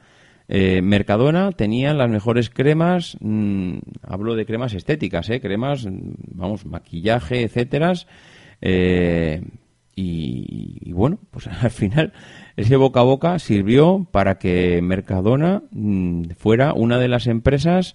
Eh, 0.49 0.83
Mercadona 0.83 1.53
tenía 1.53 1.95
las 1.95 2.11
mejores 2.11 2.51
cremas, 2.51 3.16
mmm, 3.21 3.79
hablo 4.03 4.35
de 4.35 4.47
cremas 4.47 4.75
estéticas, 4.75 5.31
¿eh? 5.31 5.40
cremas, 5.40 5.87
vamos, 6.35 6.66
maquillaje, 6.66 7.43
etcétera. 7.43 7.93
Eh, 8.61 9.43
y, 9.95 10.93
bueno, 10.93 11.19
pues 11.31 11.47
al 11.62 11.71
final 11.71 12.12
ese 12.57 12.77
boca 12.77 13.01
a 13.01 13.05
boca 13.05 13.38
sirvió 13.38 14.07
para 14.11 14.38
que 14.38 14.81
Mercadona 14.83 15.62
mmm, 15.71 16.31
fuera 16.37 16.75
una 16.75 16.99
de 16.99 17.09
las 17.09 17.27
empresas 17.27 17.95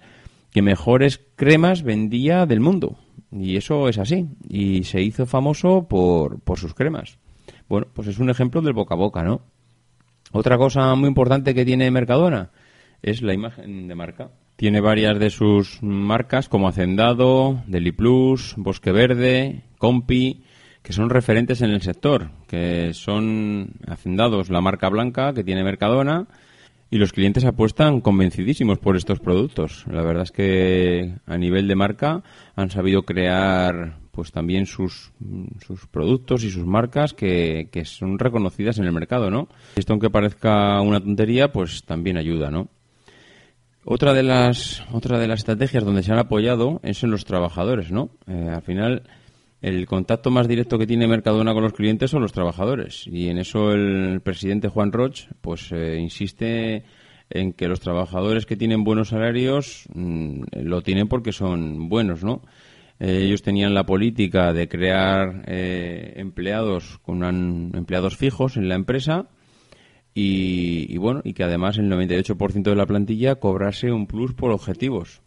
que 0.52 0.62
mejores 0.62 1.20
cremas 1.36 1.84
vendía 1.84 2.46
del 2.46 2.62
mundo. 2.62 2.98
Y 3.38 3.58
eso 3.58 3.90
es 3.90 3.98
así. 3.98 4.28
Y 4.48 4.84
se 4.84 5.02
hizo 5.02 5.26
famoso 5.26 5.88
por, 5.88 6.40
por 6.40 6.58
sus 6.58 6.74
cremas. 6.74 7.18
Bueno, 7.68 7.88
pues 7.94 8.08
es 8.08 8.20
un 8.20 8.30
ejemplo 8.30 8.62
del 8.62 8.74
boca 8.74 8.96
a 8.96 8.98
boca, 8.98 9.24
¿no? 9.24 9.42
Otra 10.32 10.58
cosa 10.58 10.94
muy 10.96 11.08
importante 11.08 11.54
que 11.54 11.66
tiene 11.66 11.92
Mercadona 11.92 12.52
es 13.02 13.22
la 13.22 13.34
imagen 13.34 13.88
de 13.88 13.96
marca. 13.96 14.32
Tiene 14.56 14.80
varias 14.80 15.20
de 15.20 15.30
sus 15.30 15.82
marcas 15.84 16.48
como 16.48 16.68
Hacendado, 16.68 17.62
Deli 17.68 17.92
Plus, 17.92 18.56
Bosque 18.58 18.92
Verde, 18.92 19.64
Compi, 19.78 20.44
que 20.82 20.94
son 20.94 21.10
referentes 21.10 21.62
en 21.62 21.72
el 21.72 21.82
sector, 21.82 22.32
que 22.48 22.94
son 22.94 23.72
Hacendados, 23.88 24.50
la 24.50 24.62
marca 24.62 24.90
blanca 24.90 25.34
que 25.34 25.44
tiene 25.44 25.64
Mercadona, 25.64 26.28
y 26.90 26.98
los 26.98 27.14
clientes 27.14 27.46
apuestan 27.46 28.02
convencidísimos 28.02 28.80
por 28.80 28.96
estos 28.96 29.20
productos. 29.20 29.86
La 29.92 30.04
verdad 30.04 30.24
es 30.24 30.32
que 30.32 31.16
a 31.26 31.38
nivel 31.38 31.68
de 31.68 31.76
marca 31.76 32.24
han 32.56 32.70
sabido 32.70 33.04
crear 33.04 33.98
pues 34.12 34.32
también 34.32 34.66
sus, 34.66 35.12
sus 35.66 35.88
productos 35.88 36.44
y 36.44 36.52
sus 36.52 36.66
marcas 36.66 37.14
que, 37.14 37.68
que 37.72 37.84
son 37.84 38.18
reconocidas 38.18 38.78
en 38.78 38.86
el 38.86 38.94
mercado, 38.94 39.30
¿no? 39.30 39.50
Esto 39.76 39.92
aunque 39.92 40.10
parezca 40.10 40.80
una 40.80 41.02
tontería, 41.02 41.52
pues 41.52 41.84
también 41.84 42.18
ayuda, 42.18 42.50
¿no? 42.50 42.70
Otra 43.84 44.14
de 44.14 44.24
las 44.24 44.84
otra 44.92 45.20
de 45.20 45.28
las 45.28 45.40
estrategias 45.40 45.84
donde 45.84 46.02
se 46.02 46.12
han 46.12 46.18
apoyado 46.18 46.80
es 46.82 47.04
en 47.04 47.12
los 47.12 47.26
trabajadores, 47.26 47.92
¿no? 47.92 48.10
Eh, 48.26 48.50
al 48.52 48.64
final 48.64 49.04
el 49.66 49.88
contacto 49.88 50.30
más 50.30 50.48
directo 50.48 50.78
que 50.78 50.86
tiene 50.86 51.08
Mercadona 51.08 51.52
con 51.56 51.64
los 51.64 51.74
clientes 51.74 52.12
son 52.12 52.22
los 52.22 52.34
trabajadores 52.34 53.08
y 53.08 53.30
en 53.30 53.40
eso 53.40 53.72
el 53.72 54.22
presidente 54.22 54.68
Juan 54.68 54.92
Roch 54.92 55.22
pues 55.42 55.72
eh, 55.72 55.98
insiste 56.00 56.84
en 57.32 57.52
que 57.52 57.68
los 57.68 57.80
trabajadores 57.80 58.46
que 58.46 58.58
tienen 58.58 58.84
buenos 58.84 59.10
salarios 59.10 59.86
mm, 59.92 60.44
lo 60.62 60.84
tienen 60.84 61.08
porque 61.08 61.32
son 61.32 61.90
buenos, 61.90 62.24
¿no? 62.24 62.44
Eh, 63.00 63.24
ellos 63.24 63.42
tenían 63.42 63.74
la 63.74 63.88
política 63.88 64.54
de 64.54 64.68
crear 64.68 65.44
eh, 65.48 66.14
empleados 66.18 67.00
con 67.00 67.24
empleados 67.76 68.18
fijos 68.18 68.58
en 68.58 68.70
la 68.70 68.76
empresa 68.76 69.30
y, 70.14 70.86
y, 70.94 70.98
bueno 70.98 71.22
y 71.24 71.34
que 71.34 71.44
además 71.44 71.80
el 71.80 71.90
98% 71.90 72.62
de 72.62 72.76
la 72.76 72.86
plantilla 72.86 73.34
cobrase 73.36 73.92
un 73.92 74.06
plus 74.06 74.36
por 74.36 74.52
objetivos. 74.52 75.24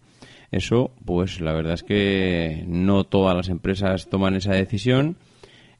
Eso, 0.50 0.92
pues 1.04 1.40
la 1.40 1.52
verdad 1.52 1.74
es 1.74 1.82
que 1.82 2.64
no 2.66 3.04
todas 3.04 3.36
las 3.36 3.48
empresas 3.48 4.08
toman 4.08 4.34
esa 4.34 4.52
decisión 4.52 5.16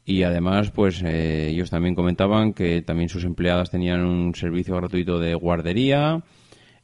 y 0.05 0.23
además, 0.23 0.71
pues 0.71 1.03
eh, 1.03 1.49
ellos 1.49 1.71
también 1.71 1.95
comentaban 1.95 2.55
que 2.55 2.83
también 2.83 3.09
sus 3.09 3.25
empleadas 3.25 3.71
tenían 3.71 4.05
un 4.05 4.35
servicio 4.35 4.75
gratuito 4.77 5.19
de 5.19 5.35
guardería 5.35 6.23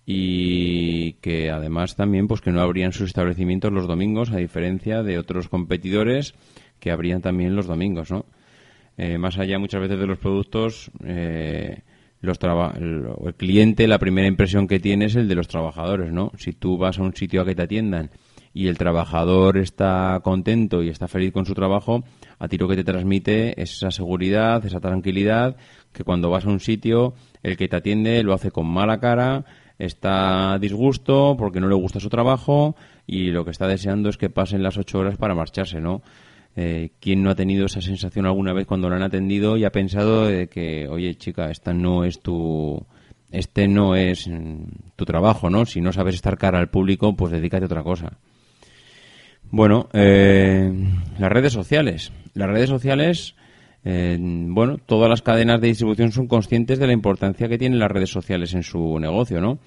y 0.06 1.14
que 1.14 1.50
además 1.50 1.96
también, 1.96 2.28
pues 2.28 2.40
que 2.42 2.52
no 2.52 2.60
abrían 2.60 2.92
sus 2.92 3.08
establecimientos 3.08 3.72
los 3.72 3.86
domingos, 3.86 4.30
a 4.30 4.36
diferencia 4.36 5.02
de 5.02 5.18
otros 5.18 5.48
competidores 5.48 6.34
que 6.80 6.90
abrían 6.90 7.22
también 7.22 7.56
los 7.56 7.66
domingos, 7.66 8.10
¿no? 8.10 8.26
Eh, 8.98 9.16
más 9.18 9.38
allá 9.38 9.58
muchas 9.58 9.80
veces 9.80 9.98
de 9.98 10.06
los 10.06 10.18
productos, 10.18 10.90
eh, 11.04 11.80
los 12.24 12.38
el, 12.76 13.06
el, 13.24 13.34
cliente, 13.34 13.86
la 13.86 13.98
primera 13.98 14.26
impresión 14.26 14.66
que 14.66 14.80
tiene 14.80 15.06
es 15.06 15.16
el 15.16 15.28
de 15.28 15.34
los 15.34 15.48
trabajadores, 15.48 16.12
¿no? 16.12 16.32
Si 16.36 16.52
tú 16.52 16.76
vas 16.78 16.98
a 16.98 17.02
un 17.02 17.14
sitio 17.14 17.42
a 17.42 17.44
que 17.44 17.54
te 17.54 17.62
atiendan 17.62 18.10
y 18.52 18.68
el 18.68 18.78
trabajador 18.78 19.58
está 19.58 20.20
contento 20.22 20.82
y 20.82 20.88
está 20.88 21.08
feliz 21.08 21.32
con 21.32 21.44
su 21.44 21.54
trabajo, 21.54 22.04
a 22.38 22.48
ti 22.48 22.56
lo 22.56 22.68
que 22.68 22.76
te 22.76 22.84
transmite 22.84 23.60
es 23.60 23.76
esa 23.76 23.90
seguridad, 23.90 24.64
esa 24.64 24.80
tranquilidad, 24.80 25.56
que 25.92 26.04
cuando 26.04 26.30
vas 26.30 26.46
a 26.46 26.50
un 26.50 26.60
sitio, 26.60 27.14
el 27.42 27.56
que 27.56 27.68
te 27.68 27.76
atiende 27.76 28.22
lo 28.22 28.32
hace 28.32 28.50
con 28.50 28.66
mala 28.66 29.00
cara, 29.00 29.44
está 29.78 30.58
disgusto 30.60 31.36
porque 31.36 31.60
no 31.60 31.68
le 31.68 31.74
gusta 31.74 32.00
su 32.00 32.08
trabajo 32.08 32.76
y 33.06 33.30
lo 33.30 33.44
que 33.44 33.50
está 33.50 33.66
deseando 33.66 34.08
es 34.08 34.16
que 34.16 34.30
pasen 34.30 34.62
las 34.62 34.78
ocho 34.78 34.98
horas 34.98 35.16
para 35.16 35.34
marcharse, 35.34 35.80
¿no? 35.80 36.02
Eh, 36.56 36.90
¿Quién 37.00 37.22
no 37.22 37.30
ha 37.30 37.34
tenido 37.34 37.66
esa 37.66 37.80
sensación 37.80 38.26
alguna 38.26 38.52
vez 38.52 38.66
cuando 38.66 38.88
lo 38.88 38.94
han 38.94 39.02
atendido 39.02 39.56
y 39.56 39.64
ha 39.64 39.72
pensado 39.72 40.26
de 40.26 40.46
que, 40.46 40.86
oye, 40.88 41.16
chica, 41.16 41.50
esta 41.50 41.74
no 41.74 42.04
es 42.04 42.20
tu, 42.20 42.80
este 43.32 43.66
no 43.66 43.96
es 43.96 44.28
mm, 44.28 44.64
tu 44.94 45.04
trabajo, 45.04 45.50
¿no? 45.50 45.66
Si 45.66 45.80
no 45.80 45.92
sabes 45.92 46.14
estar 46.14 46.38
cara 46.38 46.60
al 46.60 46.70
público, 46.70 47.16
pues 47.16 47.32
dedícate 47.32 47.64
a 47.64 47.66
otra 47.66 47.82
cosa. 47.82 48.18
Bueno, 49.50 49.88
eh, 49.92 50.72
las 51.18 51.32
redes 51.32 51.52
sociales. 51.52 52.12
Las 52.34 52.48
redes 52.48 52.68
sociales, 52.68 53.34
eh, 53.84 54.16
bueno, 54.20 54.78
todas 54.78 55.10
las 55.10 55.22
cadenas 55.22 55.60
de 55.60 55.68
distribución 55.68 56.12
son 56.12 56.28
conscientes 56.28 56.78
de 56.78 56.86
la 56.86 56.92
importancia 56.92 57.48
que 57.48 57.58
tienen 57.58 57.78
las 57.78 57.90
redes 57.90 58.10
sociales 58.10 58.54
en 58.54 58.62
su 58.62 58.98
negocio, 58.98 59.40
¿no? 59.40 59.58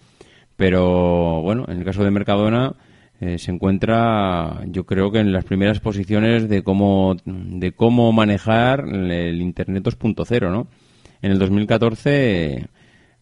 Pero, 0.56 1.41
bueno, 1.41 1.65
en 1.67 1.78
el 1.78 1.86
caso 1.86 2.04
de 2.04 2.12
Mercadona, 2.12 2.73
eh, 3.20 3.38
se 3.38 3.52
encuentra, 3.52 4.64
yo 4.68 4.86
creo 4.86 5.12
que 5.12 5.20
en 5.20 5.32
las 5.32 5.46
primeras 5.46 5.80
posiciones 5.80 6.50
de 6.50 6.64
cómo, 6.64 7.16
de 7.26 7.72
cómo 7.72 8.12
manejar 8.12 8.86
el 8.88 9.42
Internet 9.42 9.84
2.0, 9.84 10.52
¿no? 10.52 10.68
En 11.22 11.32
el 11.32 11.40
2014 11.40 12.68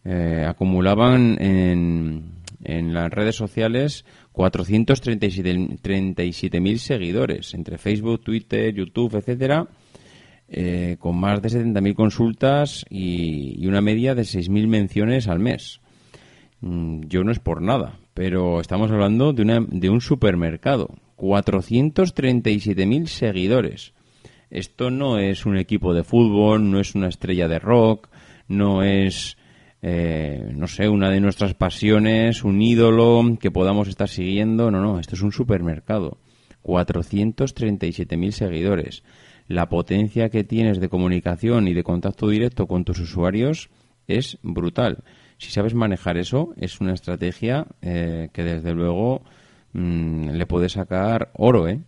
eh, 0.04 0.44
acumulaban 0.46 1.40
en, 1.40 2.42
en 2.62 2.92
las 2.92 3.10
redes 3.10 3.36
sociales 3.36 4.04
437.000 4.36 6.76
seguidores 6.76 7.54
entre 7.54 7.78
Facebook, 7.78 8.22
Twitter, 8.22 8.74
YouTube, 8.74 9.16
etcétera, 9.16 9.66
eh, 10.48 10.96
con 10.98 11.18
más 11.18 11.40
de 11.40 11.48
70.000 11.48 11.94
consultas 11.94 12.84
y, 12.90 13.66
una 13.66 13.80
media 13.80 14.14
de 14.14 14.20
6.000 14.22 14.68
menciones 14.68 15.26
al 15.26 15.38
mes. 15.38 15.80
Mm, 16.60 17.06
yo 17.06 17.24
no 17.24 17.32
es 17.32 17.38
por 17.38 17.62
nada, 17.62 17.98
pero 18.16 18.62
estamos 18.62 18.90
hablando 18.90 19.34
de, 19.34 19.42
una, 19.42 19.60
de 19.60 19.90
un 19.90 20.00
supermercado. 20.00 20.88
437.000 21.18 23.08
seguidores. 23.08 23.92
Esto 24.48 24.90
no 24.90 25.18
es 25.18 25.44
un 25.44 25.58
equipo 25.58 25.92
de 25.92 26.02
fútbol, 26.02 26.70
no 26.70 26.80
es 26.80 26.94
una 26.94 27.08
estrella 27.08 27.46
de 27.46 27.58
rock, 27.58 28.08
no 28.48 28.82
es, 28.82 29.36
eh, 29.82 30.50
no 30.54 30.66
sé, 30.66 30.88
una 30.88 31.10
de 31.10 31.20
nuestras 31.20 31.52
pasiones, 31.52 32.42
un 32.42 32.62
ídolo 32.62 33.36
que 33.38 33.50
podamos 33.50 33.86
estar 33.86 34.08
siguiendo. 34.08 34.70
No, 34.70 34.80
no, 34.80 34.98
esto 34.98 35.14
es 35.14 35.20
un 35.20 35.32
supermercado. 35.32 36.16
437.000 36.62 38.30
seguidores. 38.30 39.02
La 39.46 39.68
potencia 39.68 40.30
que 40.30 40.42
tienes 40.42 40.80
de 40.80 40.88
comunicación 40.88 41.68
y 41.68 41.74
de 41.74 41.84
contacto 41.84 42.30
directo 42.30 42.66
con 42.66 42.86
tus 42.86 42.98
usuarios 42.98 43.68
es 44.08 44.38
brutal. 44.42 45.04
Si 45.38 45.50
sabes 45.50 45.74
manejar 45.74 46.16
eso, 46.16 46.54
es 46.56 46.80
una 46.80 46.94
estrategia 46.94 47.66
eh, 47.82 48.28
que 48.32 48.42
desde 48.42 48.72
luego 48.72 49.22
mm, 49.72 50.30
le 50.30 50.46
puede 50.46 50.68
sacar 50.68 51.30
oro, 51.34 51.68
¿eh? 51.68 51.80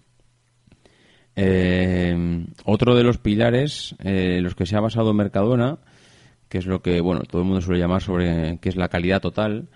¿eh? 1.35 2.45
otro 2.65 2.95
de 2.95 3.05
los 3.05 3.19
pilares, 3.19 3.95
eh, 4.01 4.41
los 4.43 4.55
que 4.55 4.67
se 4.67 4.77
ha 4.77 4.81
basado 4.81 5.15
Mercadona, 5.15 5.79
que 6.49 6.59
es 6.59 6.67
lo 6.67 6.83
que, 6.83 7.01
bueno, 7.01 7.23
todo 7.23 7.43
el 7.43 7.47
mundo 7.47 7.61
suele 7.61 7.81
llamar 7.81 8.03
sobre 8.03 8.59
qué 8.61 8.69
es 8.69 8.77
la 8.77 8.89
calidad 8.89 9.21
total, 9.21 9.69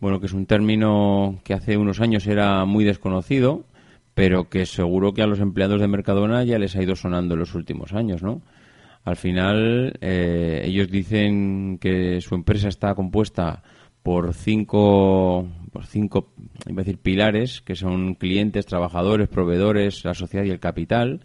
bueno, 0.00 0.20
que 0.20 0.26
es 0.26 0.32
un 0.32 0.46
término 0.46 1.40
que 1.44 1.54
hace 1.54 1.76
unos 1.76 2.00
años 2.00 2.26
era 2.26 2.64
muy 2.64 2.84
desconocido, 2.84 3.64
pero 4.14 4.48
que 4.48 4.66
seguro 4.66 5.12
que 5.12 5.22
a 5.22 5.26
los 5.26 5.40
empleados 5.40 5.80
de 5.80 5.88
Mercadona 5.88 6.44
ya 6.44 6.58
les 6.58 6.76
ha 6.76 6.82
ido 6.82 6.94
sonando 6.94 7.34
en 7.34 7.40
los 7.40 7.54
últimos 7.54 7.92
años, 7.92 8.22
¿no? 8.22 8.42
Al 9.08 9.16
final, 9.16 9.96
eh, 10.02 10.64
ellos 10.66 10.90
dicen 10.90 11.78
que 11.80 12.20
su 12.20 12.34
empresa 12.34 12.68
está 12.68 12.94
compuesta 12.94 13.62
por 14.02 14.34
cinco, 14.34 15.48
por 15.72 15.86
cinco 15.86 16.34
decir, 16.66 16.98
pilares, 16.98 17.62
que 17.62 17.74
son 17.74 18.16
clientes, 18.16 18.66
trabajadores, 18.66 19.28
proveedores, 19.28 20.04
la 20.04 20.12
sociedad 20.12 20.44
y 20.44 20.50
el 20.50 20.60
capital, 20.60 21.24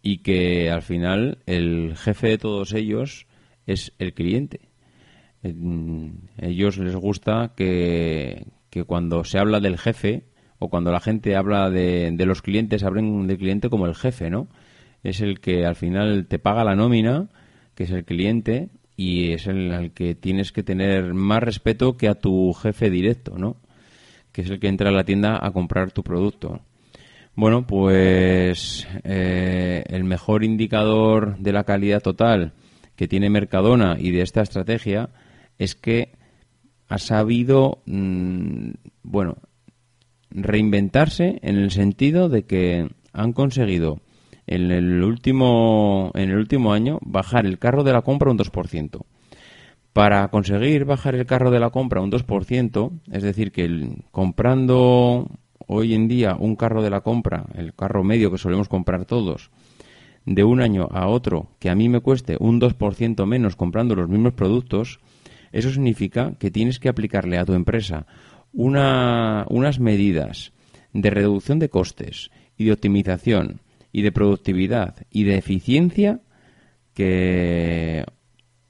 y 0.00 0.18
que 0.18 0.70
al 0.70 0.82
final 0.82 1.38
el 1.46 1.96
jefe 1.96 2.28
de 2.28 2.38
todos 2.38 2.72
ellos 2.72 3.26
es 3.66 3.92
el 3.98 4.14
cliente. 4.14 4.68
ellos 5.42 6.78
les 6.78 6.94
gusta 6.94 7.52
que, 7.56 8.46
que, 8.70 8.84
cuando 8.84 9.24
se 9.24 9.40
habla 9.40 9.58
del 9.58 9.76
jefe 9.76 10.22
o 10.60 10.68
cuando 10.68 10.92
la 10.92 11.00
gente 11.00 11.34
habla 11.34 11.68
de, 11.68 12.12
de 12.12 12.26
los 12.26 12.42
clientes, 12.42 12.84
hablen 12.84 13.26
del 13.26 13.38
cliente 13.38 13.68
como 13.68 13.86
el 13.86 13.96
jefe, 13.96 14.30
¿no? 14.30 14.46
Es 15.02 15.20
el 15.20 15.40
que 15.40 15.66
al 15.66 15.76
final 15.76 16.26
te 16.26 16.38
paga 16.38 16.64
la 16.64 16.74
nómina, 16.74 17.28
que 17.74 17.84
es 17.84 17.90
el 17.90 18.04
cliente, 18.04 18.68
y 18.96 19.32
es 19.32 19.46
el 19.46 19.72
al 19.72 19.92
que 19.92 20.14
tienes 20.14 20.50
que 20.50 20.64
tener 20.64 21.14
más 21.14 21.42
respeto 21.42 21.96
que 21.96 22.08
a 22.08 22.16
tu 22.16 22.52
jefe 22.52 22.90
directo, 22.90 23.38
¿no? 23.38 23.56
Que 24.32 24.42
es 24.42 24.50
el 24.50 24.58
que 24.58 24.68
entra 24.68 24.90
a 24.90 24.92
la 24.92 25.04
tienda 25.04 25.38
a 25.40 25.52
comprar 25.52 25.92
tu 25.92 26.02
producto. 26.02 26.60
Bueno, 27.36 27.64
pues 27.64 28.88
eh, 29.04 29.84
el 29.86 30.02
mejor 30.02 30.42
indicador 30.42 31.38
de 31.38 31.52
la 31.52 31.62
calidad 31.62 32.02
total 32.02 32.52
que 32.96 33.06
tiene 33.06 33.30
Mercadona 33.30 33.96
y 33.96 34.10
de 34.10 34.22
esta 34.22 34.42
estrategia 34.42 35.10
es 35.56 35.76
que 35.76 36.16
ha 36.88 36.98
sabido, 36.98 37.82
mm, 37.86 38.70
bueno, 39.04 39.36
reinventarse 40.30 41.38
en 41.42 41.56
el 41.56 41.70
sentido 41.70 42.28
de 42.28 42.42
que 42.42 42.88
han 43.12 43.32
conseguido 43.32 44.00
en 44.48 44.70
el 44.70 45.02
último, 45.04 46.10
en 46.14 46.30
el 46.30 46.38
último 46.38 46.72
año 46.72 46.98
bajar 47.02 47.44
el 47.44 47.58
carro 47.58 47.84
de 47.84 47.92
la 47.92 48.02
compra 48.02 48.30
un 48.30 48.38
2%. 48.38 49.04
Para 49.92 50.28
conseguir 50.28 50.86
bajar 50.86 51.14
el 51.14 51.26
carro 51.26 51.50
de 51.50 51.60
la 51.60 51.70
compra 51.70 52.00
un 52.00 52.10
2%, 52.10 52.90
es 53.12 53.22
decir, 53.22 53.52
que 53.52 53.96
comprando 54.10 55.28
hoy 55.66 55.94
en 55.94 56.08
día 56.08 56.34
un 56.38 56.56
carro 56.56 56.82
de 56.82 56.90
la 56.90 57.02
compra, 57.02 57.44
el 57.54 57.74
carro 57.74 58.04
medio 58.04 58.30
que 58.30 58.38
solemos 58.38 58.68
comprar 58.68 59.04
todos, 59.04 59.50
de 60.24 60.44
un 60.44 60.62
año 60.62 60.88
a 60.90 61.08
otro, 61.08 61.50
que 61.58 61.68
a 61.68 61.74
mí 61.74 61.88
me 61.88 62.00
cueste 62.00 62.36
un 62.40 62.58
2% 62.60 63.26
menos 63.26 63.54
comprando 63.54 63.94
los 63.94 64.08
mismos 64.08 64.32
productos, 64.32 64.98
eso 65.52 65.70
significa 65.70 66.32
que 66.38 66.50
tienes 66.50 66.78
que 66.78 66.88
aplicarle 66.88 67.38
a 67.38 67.44
tu 67.44 67.52
empresa 67.52 68.06
una, 68.52 69.44
unas 69.50 69.78
medidas 69.78 70.52
de 70.94 71.10
reducción 71.10 71.58
de 71.58 71.68
costes 71.68 72.30
y 72.56 72.64
de 72.64 72.72
optimización 72.72 73.60
y 73.98 74.02
de 74.02 74.12
productividad 74.12 74.94
y 75.10 75.24
de 75.24 75.36
eficiencia 75.36 76.20
que 76.94 78.04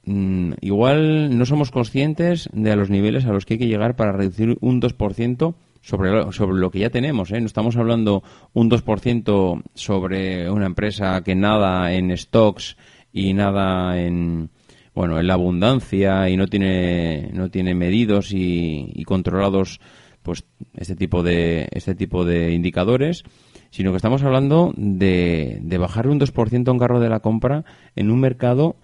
mm, 0.04 0.52
igual 0.62 1.36
no 1.36 1.44
somos 1.44 1.70
conscientes 1.70 2.48
de 2.54 2.74
los 2.76 2.88
niveles 2.88 3.26
a 3.26 3.32
los 3.32 3.44
que 3.44 3.54
hay 3.54 3.58
que 3.58 3.66
llegar 3.66 3.94
para 3.94 4.12
reducir 4.12 4.56
un 4.62 4.80
2% 4.80 5.54
sobre 5.82 6.12
lo, 6.12 6.32
sobre 6.32 6.56
lo 6.58 6.70
que 6.70 6.78
ya 6.78 6.88
tenemos. 6.88 7.30
¿eh? 7.30 7.40
No 7.40 7.46
estamos 7.46 7.76
hablando 7.76 8.22
un 8.54 8.70
2% 8.70 9.62
sobre 9.74 10.50
una 10.50 10.64
empresa 10.64 11.22
que 11.22 11.34
nada 11.34 11.92
en 11.92 12.16
stocks 12.16 12.78
y 13.12 13.34
nada 13.34 14.00
en 14.00 14.48
bueno 14.94 15.20
en 15.20 15.26
la 15.26 15.34
abundancia 15.34 16.30
y 16.30 16.38
no 16.38 16.46
tiene 16.46 17.30
no 17.34 17.50
tiene 17.50 17.74
medidos 17.74 18.32
y, 18.32 18.92
y 18.94 19.04
controlados 19.04 19.78
pues 20.22 20.44
este 20.74 20.96
tipo 20.96 21.22
de 21.22 21.68
este 21.70 21.94
tipo 21.94 22.24
de 22.24 22.52
indicadores 22.52 23.24
sino 23.70 23.90
que 23.90 23.96
estamos 23.96 24.22
hablando 24.22 24.72
de, 24.76 25.58
de 25.62 25.78
bajarle 25.78 26.12
un 26.12 26.20
2% 26.20 26.68
a 26.68 26.72
un 26.72 26.78
carro 26.78 27.00
de 27.00 27.08
la 27.08 27.20
compra 27.20 27.64
en 27.96 28.10
un 28.10 28.20
mercado 28.20 28.76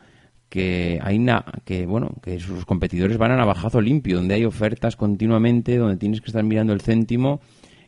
que 0.48 1.00
hay 1.02 1.24
que 1.64 1.86
bueno 1.86 2.14
que 2.22 2.38
sus 2.38 2.64
competidores 2.64 3.18
van 3.18 3.32
a 3.32 3.36
navajazo 3.36 3.80
limpio 3.80 4.16
donde 4.16 4.34
hay 4.34 4.44
ofertas 4.44 4.94
continuamente 4.94 5.78
donde 5.78 5.96
tienes 5.96 6.20
que 6.20 6.28
estar 6.28 6.44
mirando 6.44 6.72
el 6.72 6.80
céntimo 6.80 7.40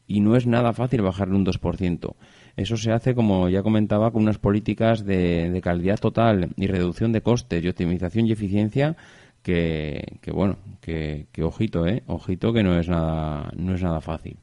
y 0.06 0.20
no 0.20 0.36
es 0.36 0.46
nada 0.46 0.72
fácil 0.72 1.02
bajarle 1.02 1.34
un 1.34 1.44
2%. 1.44 2.14
Eso 2.56 2.76
se 2.76 2.92
hace, 2.92 3.14
como 3.14 3.48
ya 3.48 3.62
comentaba, 3.62 4.10
con 4.10 4.22
unas 4.22 4.38
políticas 4.38 5.04
de, 5.04 5.50
de 5.50 5.60
calidad 5.60 5.98
total 5.98 6.50
y 6.56 6.66
reducción 6.68 7.12
de 7.12 7.22
costes 7.22 7.62
y 7.62 7.68
optimización 7.68 8.26
y 8.26 8.32
eficiencia 8.32 8.96
que, 9.42 10.18
que 10.20 10.30
bueno, 10.32 10.56
que, 10.80 11.26
que, 11.32 11.42
ojito, 11.42 11.86
¿eh? 11.86 12.02
Ojito 12.06 12.52
que 12.52 12.62
no 12.62 12.78
es 12.78 12.88
nada, 12.88 13.50
no 13.56 13.74
es 13.74 13.82
nada 13.82 14.00
fácil. 14.00 14.36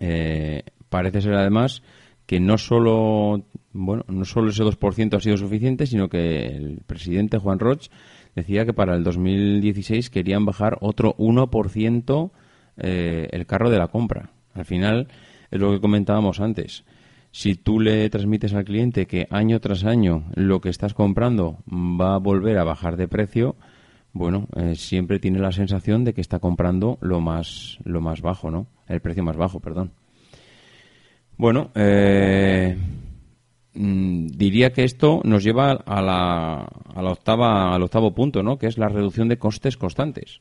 Eh, 0.00 0.62
parece 0.88 1.20
ser 1.20 1.34
además 1.34 1.82
que 2.26 2.40
no 2.40 2.58
solo, 2.58 3.42
bueno, 3.72 4.04
no 4.08 4.24
solo 4.24 4.50
ese 4.50 4.62
2% 4.62 5.16
ha 5.16 5.20
sido 5.20 5.36
suficiente, 5.38 5.86
sino 5.86 6.08
que 6.08 6.46
el 6.46 6.82
presidente 6.86 7.38
Juan 7.38 7.58
Roch 7.58 7.88
decía 8.36 8.66
que 8.66 8.74
para 8.74 8.94
el 8.94 9.02
2016 9.02 10.10
querían 10.10 10.44
bajar 10.44 10.76
otro 10.80 11.16
1% 11.16 12.30
eh, 12.76 13.28
el 13.30 13.46
carro 13.46 13.70
de 13.70 13.78
la 13.78 13.88
compra. 13.88 14.30
Al 14.52 14.64
final 14.66 15.08
es 15.50 15.60
lo 15.60 15.72
que 15.72 15.80
comentábamos 15.80 16.40
antes. 16.40 16.84
Si 17.30 17.54
tú 17.54 17.80
le 17.80 18.08
transmites 18.10 18.54
al 18.54 18.64
cliente 18.64 19.06
que 19.06 19.26
año 19.30 19.60
tras 19.60 19.84
año 19.84 20.24
lo 20.34 20.60
que 20.60 20.70
estás 20.70 20.94
comprando 20.94 21.58
va 21.70 22.14
a 22.14 22.18
volver 22.18 22.58
a 22.58 22.64
bajar 22.64 22.96
de 22.96 23.08
precio, 23.08 23.56
bueno, 24.12 24.48
eh, 24.56 24.74
siempre 24.74 25.18
tiene 25.18 25.38
la 25.38 25.52
sensación 25.52 26.04
de 26.04 26.14
que 26.14 26.20
está 26.20 26.38
comprando 26.38 26.98
lo 27.00 27.20
más, 27.20 27.78
lo 27.84 28.00
más 28.00 28.20
bajo, 28.20 28.50
¿no? 28.50 28.66
El 28.86 29.00
precio 29.00 29.22
más 29.22 29.36
bajo, 29.36 29.60
perdón. 29.60 29.92
Bueno, 31.38 31.70
eh, 31.76 32.76
mm, 33.74 34.26
diría 34.26 34.72
que 34.72 34.82
esto 34.82 35.20
nos 35.24 35.44
lleva 35.44 35.70
a 35.70 36.02
la, 36.02 37.10
octava, 37.10 37.72
al 37.72 37.82
octavo 37.84 38.12
punto, 38.12 38.42
¿no? 38.42 38.58
Que 38.58 38.66
es 38.66 38.76
la 38.76 38.88
reducción 38.88 39.28
de 39.28 39.38
costes 39.38 39.76
constantes. 39.76 40.40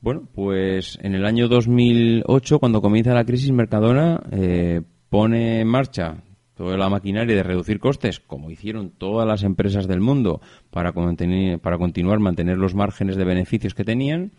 Bueno, 0.00 0.26
pues 0.34 0.98
en 1.02 1.14
el 1.14 1.26
año 1.26 1.46
2008, 1.48 2.58
cuando 2.58 2.80
comienza 2.80 3.12
la 3.12 3.26
crisis, 3.26 3.52
Mercadona 3.52 4.22
eh, 4.32 4.80
pone 5.10 5.60
en 5.60 5.68
marcha 5.68 6.22
toda 6.54 6.78
la 6.78 6.88
maquinaria 6.88 7.36
de 7.36 7.42
reducir 7.42 7.78
costes, 7.78 8.18
como 8.18 8.50
hicieron 8.50 8.90
todas 8.90 9.28
las 9.28 9.42
empresas 9.42 9.86
del 9.86 10.00
mundo, 10.00 10.40
para, 10.70 10.92
para 10.92 11.78
continuar 11.78 12.20
mantener 12.20 12.56
los 12.56 12.74
márgenes 12.74 13.16
de 13.16 13.24
beneficios 13.24 13.74
que 13.74 13.84
tenían. 13.84 14.32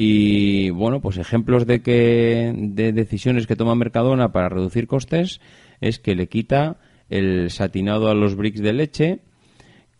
Y 0.00 0.70
bueno, 0.70 1.00
pues 1.00 1.16
ejemplos 1.18 1.66
de 1.66 1.82
que 1.82 2.52
de 2.56 2.92
decisiones 2.92 3.48
que 3.48 3.56
toma 3.56 3.74
Mercadona 3.74 4.30
para 4.30 4.48
reducir 4.48 4.86
costes 4.86 5.40
es 5.80 5.98
que 5.98 6.14
le 6.14 6.28
quita 6.28 6.78
el 7.10 7.50
satinado 7.50 8.08
a 8.08 8.14
los 8.14 8.36
bricks 8.36 8.62
de 8.62 8.72
leche, 8.72 9.18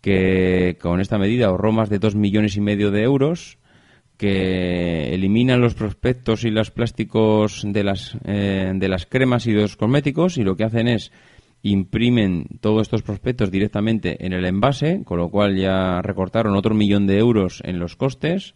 que 0.01 0.79
con 0.81 1.01
esta 1.01 1.19
medida 1.19 1.47
ahorró 1.47 1.73
más 1.73 1.91
de 1.91 1.99
dos 1.99 2.15
millones 2.15 2.57
y 2.57 2.61
medio 2.61 2.93
de 2.93 3.03
euros 3.03 3.59
que 4.17 5.15
eliminan 5.15 5.61
los 5.61 5.75
prospectos 5.75 6.45
y 6.45 6.51
los 6.51 6.71
plásticos 6.71 7.65
de 7.67 7.83
las, 7.83 8.17
eh, 8.25 8.73
de 8.75 8.89
las 8.89 9.05
cremas 9.05 9.49
y 9.49 9.53
de 9.53 9.63
los 9.63 9.77
cosméticos 9.77 10.39
y 10.39 10.45
lo 10.45 10.57
que 10.57 10.65
hacen 10.65 10.87
es 10.87 11.11
imprimen 11.63 12.47
todos 12.61 12.83
estos 12.83 13.03
prospectos 13.03 13.51
directamente 13.51 14.25
en 14.25 14.33
el 14.33 14.45
envase, 14.45 15.03
con 15.05 15.19
lo 15.19 15.29
cual 15.29 15.57
ya 15.57 16.01
recortaron 16.03 16.55
otro 16.55 16.73
millón 16.73 17.09
de 17.09 17.19
euros 17.19 17.63
en 17.65 17.81
los 17.81 17.97
costes. 17.97 18.55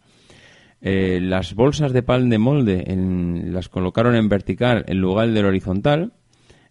Eh, 0.84 1.20
las 1.22 1.54
bolsas 1.54 1.92
de 1.92 2.02
pan 2.02 2.28
de 2.28 2.38
molde 2.38 2.84
las 3.46 3.68
colocaron 3.68 4.16
en 4.16 4.28
vertical 4.28 4.84
en 4.88 4.98
lugar 4.98 5.30
del 5.30 5.46
horizontal. 5.46 6.12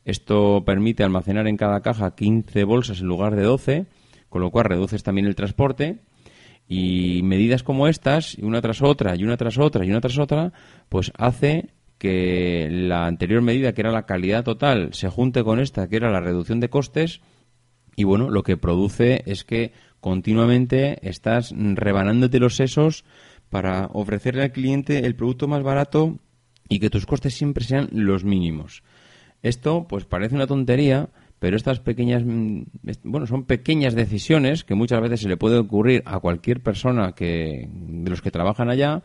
Esto 0.03 0.63
permite 0.65 1.03
almacenar 1.03 1.47
en 1.47 1.55
cada 1.55 1.81
caja 1.81 2.13
15 2.13 2.65
bolsas 2.65 2.99
en 2.99 3.07
lugar 3.07 3.35
de 3.37 3.43
12, 3.43 3.85
con 4.27 4.41
lo 4.41 4.51
cual 4.51 4.65
reduces 4.65 5.03
también 5.03 5.27
el 5.27 5.35
transporte 5.35 5.99
y 6.67 7.21
medidas 7.23 7.63
como 7.63 7.87
estas, 7.87 8.35
una 8.35 8.61
tras 8.61 8.81
otra, 8.81 9.15
y 9.15 9.23
una 9.23 9.37
tras 9.37 9.57
otra, 9.57 9.85
y 9.85 9.89
una 9.89 10.01
tras 10.01 10.17
otra, 10.17 10.53
pues 10.89 11.11
hace 11.17 11.69
que 11.97 12.69
la 12.71 13.05
anterior 13.07 13.41
medida, 13.41 13.73
que 13.73 13.81
era 13.81 13.91
la 13.91 14.05
calidad 14.05 14.43
total, 14.43 14.93
se 14.93 15.09
junte 15.09 15.43
con 15.43 15.59
esta, 15.59 15.87
que 15.87 15.97
era 15.97 16.09
la 16.09 16.21
reducción 16.21 16.59
de 16.59 16.69
costes, 16.69 17.21
y 17.95 18.05
bueno, 18.05 18.29
lo 18.29 18.43
que 18.43 18.57
produce 18.57 19.21
es 19.25 19.43
que 19.43 19.73
continuamente 19.99 20.97
estás 21.07 21.53
rebanándote 21.55 22.39
los 22.39 22.55
sesos 22.55 23.03
para 23.51 23.89
ofrecerle 23.93 24.43
al 24.43 24.51
cliente 24.51 25.05
el 25.05 25.15
producto 25.15 25.47
más 25.47 25.61
barato 25.61 26.17
y 26.67 26.79
que 26.79 26.89
tus 26.89 27.05
costes 27.05 27.35
siempre 27.35 27.65
sean 27.65 27.89
los 27.91 28.23
mínimos. 28.23 28.81
Esto, 29.43 29.85
pues 29.87 30.05
parece 30.05 30.35
una 30.35 30.47
tontería, 30.47 31.09
pero 31.37 31.57
estas 31.57 31.79
pequeñas, 31.81 32.23
mm, 32.25 32.61
bueno, 33.03 33.27
son 33.27 33.43
pequeñas 33.43 33.93
decisiones 33.93 34.63
que 34.63 34.73
muchas 34.73 35.01
veces 35.01 35.19
se 35.19 35.29
le 35.29 35.37
puede 35.37 35.57
ocurrir 35.57 36.01
a 36.05 36.19
cualquier 36.19 36.61
persona 36.61 37.11
que, 37.11 37.67
de 37.69 38.09
los 38.09 38.21
que 38.21 38.31
trabajan 38.31 38.69
allá, 38.69 39.03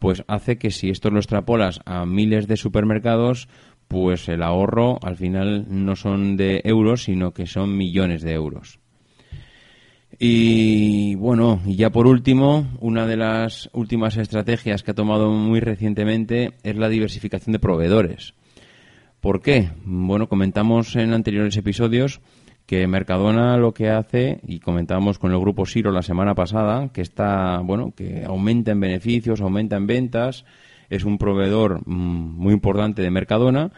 pues 0.00 0.24
hace 0.26 0.58
que 0.58 0.70
si 0.70 0.90
esto 0.90 1.10
lo 1.10 1.20
extrapolas 1.20 1.80
a 1.84 2.04
miles 2.04 2.48
de 2.48 2.56
supermercados, 2.56 3.48
pues 3.86 4.28
el 4.28 4.42
ahorro 4.42 4.98
al 5.02 5.16
final 5.16 5.66
no 5.68 5.94
son 5.94 6.36
de 6.36 6.62
euros, 6.64 7.04
sino 7.04 7.32
que 7.32 7.46
son 7.46 7.76
millones 7.76 8.22
de 8.22 8.32
euros. 8.32 8.80
Y 10.18 11.14
bueno, 11.16 11.60
y 11.66 11.76
ya 11.76 11.90
por 11.90 12.06
último, 12.06 12.66
una 12.80 13.06
de 13.06 13.16
las 13.16 13.68
últimas 13.72 14.16
estrategias 14.16 14.82
que 14.82 14.92
ha 14.92 14.94
tomado 14.94 15.30
muy 15.30 15.60
recientemente 15.60 16.52
es 16.62 16.76
la 16.76 16.88
diversificación 16.88 17.52
de 17.52 17.58
proveedores. 17.58 18.34
¿Por 19.20 19.40
qué? 19.40 19.70
Bueno, 19.84 20.28
comentamos 20.28 20.94
en 20.96 21.14
anteriores 21.14 21.56
episodios 21.56 22.20
que 22.66 22.86
Mercadona 22.86 23.56
lo 23.56 23.74
que 23.74 23.90
hace, 23.90 24.40
y 24.46 24.60
comentábamos 24.60 25.18
con 25.18 25.32
el 25.32 25.38
grupo 25.38 25.66
Siro 25.66 25.90
la 25.90 26.02
semana 26.02 26.34
pasada, 26.34 26.90
que 26.92 27.02
está, 27.02 27.60
bueno, 27.60 27.92
que 27.94 28.24
aumenta 28.24 28.72
en 28.72 28.80
beneficios, 28.80 29.40
aumenta 29.40 29.76
en 29.76 29.86
ventas, 29.86 30.44
es 30.88 31.04
un 31.04 31.18
proveedor 31.18 31.80
mm, 31.86 31.92
muy 31.92 32.54
importante 32.54 33.02
de 33.02 33.10
Mercadona, 33.10 33.70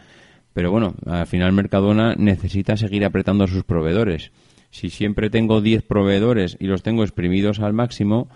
pero 0.52 0.70
bueno, 0.70 0.94
al 1.06 1.26
final 1.26 1.52
Mercadona 1.52 2.14
necesita 2.16 2.76
seguir 2.76 3.04
apretando 3.04 3.44
a 3.44 3.48
sus 3.48 3.64
proveedores. 3.64 4.30
Si 4.76 4.90
siempre 4.90 5.30
tengo 5.30 5.62
10 5.62 5.84
proveedores 5.84 6.58
y 6.60 6.66
los 6.66 6.82
tengo 6.82 7.02
exprimidos 7.02 7.60
al 7.60 7.72
máximo, 7.72 8.28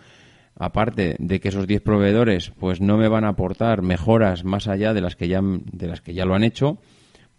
aparte 0.56 1.16
de 1.18 1.38
que 1.38 1.48
esos 1.48 1.66
10 1.66 1.82
proveedores 1.82 2.50
pues 2.58 2.80
no 2.80 2.96
me 2.96 3.08
van 3.08 3.24
a 3.24 3.28
aportar 3.28 3.82
mejoras 3.82 4.42
más 4.42 4.66
allá 4.66 4.94
de 4.94 5.02
las 5.02 5.16
que 5.16 5.28
ya 5.28 5.42
de 5.42 5.86
las 5.86 6.00
que 6.00 6.14
ya 6.14 6.24
lo 6.24 6.34
han 6.34 6.42
hecho, 6.42 6.78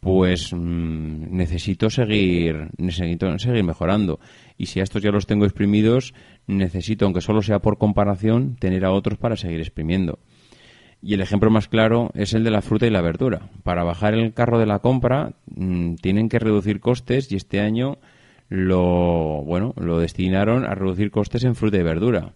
pues 0.01 0.53
mm, 0.53 1.35
necesito 1.35 1.89
seguir 1.89 2.69
necesito 2.77 3.39
seguir 3.39 3.63
mejorando. 3.63 4.19
Y 4.55 4.67
si 4.67 4.81
a 4.81 4.83
estos 4.83 5.01
ya 5.01 5.09
los 5.09 5.25
tengo 5.25 5.45
exprimidos 5.45 6.13
necesito 6.45 7.05
aunque 7.05 7.21
solo 7.21 7.41
sea 7.41 7.57
por 7.57 7.79
comparación 7.79 8.55
tener 8.57 8.85
a 8.85 8.91
otros 8.91 9.17
para 9.17 9.35
seguir 9.35 9.61
exprimiendo. 9.61 10.19
Y 11.01 11.15
el 11.15 11.21
ejemplo 11.21 11.49
más 11.49 11.67
claro 11.67 12.11
es 12.13 12.35
el 12.35 12.43
de 12.43 12.51
la 12.51 12.61
fruta 12.61 12.85
y 12.85 12.91
la 12.91 13.01
verdura. 13.01 13.49
Para 13.63 13.83
bajar 13.83 14.13
el 14.13 14.35
carro 14.35 14.59
de 14.59 14.67
la 14.67 14.77
compra 14.77 15.33
mm, 15.47 15.95
tienen 15.95 16.29
que 16.29 16.37
reducir 16.37 16.79
costes 16.79 17.31
y 17.31 17.35
este 17.35 17.61
año 17.61 17.97
lo 18.51 19.43
bueno 19.43 19.73
lo 19.77 19.99
destinaron 19.99 20.65
a 20.65 20.75
reducir 20.75 21.09
costes 21.09 21.43
en 21.43 21.55
fruta 21.55 21.77
y 21.77 21.83
verdura 21.83 22.33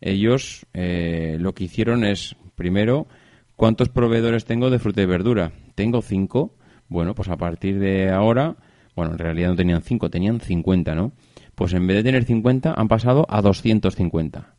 ellos 0.00 0.66
eh, 0.74 1.36
lo 1.38 1.54
que 1.54 1.64
hicieron 1.64 2.04
es 2.04 2.34
primero 2.56 3.06
cuántos 3.54 3.88
proveedores 3.88 4.44
tengo 4.44 4.70
de 4.70 4.80
fruta 4.80 5.02
y 5.02 5.06
verdura 5.06 5.52
tengo 5.76 6.02
cinco 6.02 6.56
bueno, 6.92 7.14
pues 7.14 7.30
a 7.30 7.36
partir 7.36 7.78
de 7.78 8.10
ahora, 8.10 8.54
bueno, 8.94 9.12
en 9.12 9.18
realidad 9.18 9.48
no 9.48 9.56
tenían 9.56 9.80
5, 9.80 10.10
tenían 10.10 10.40
50, 10.40 10.94
¿no? 10.94 11.12
Pues 11.54 11.72
en 11.72 11.86
vez 11.86 11.96
de 11.96 12.02
tener 12.02 12.24
50, 12.24 12.74
han 12.76 12.86
pasado 12.86 13.24
a 13.30 13.40
250. 13.40 14.54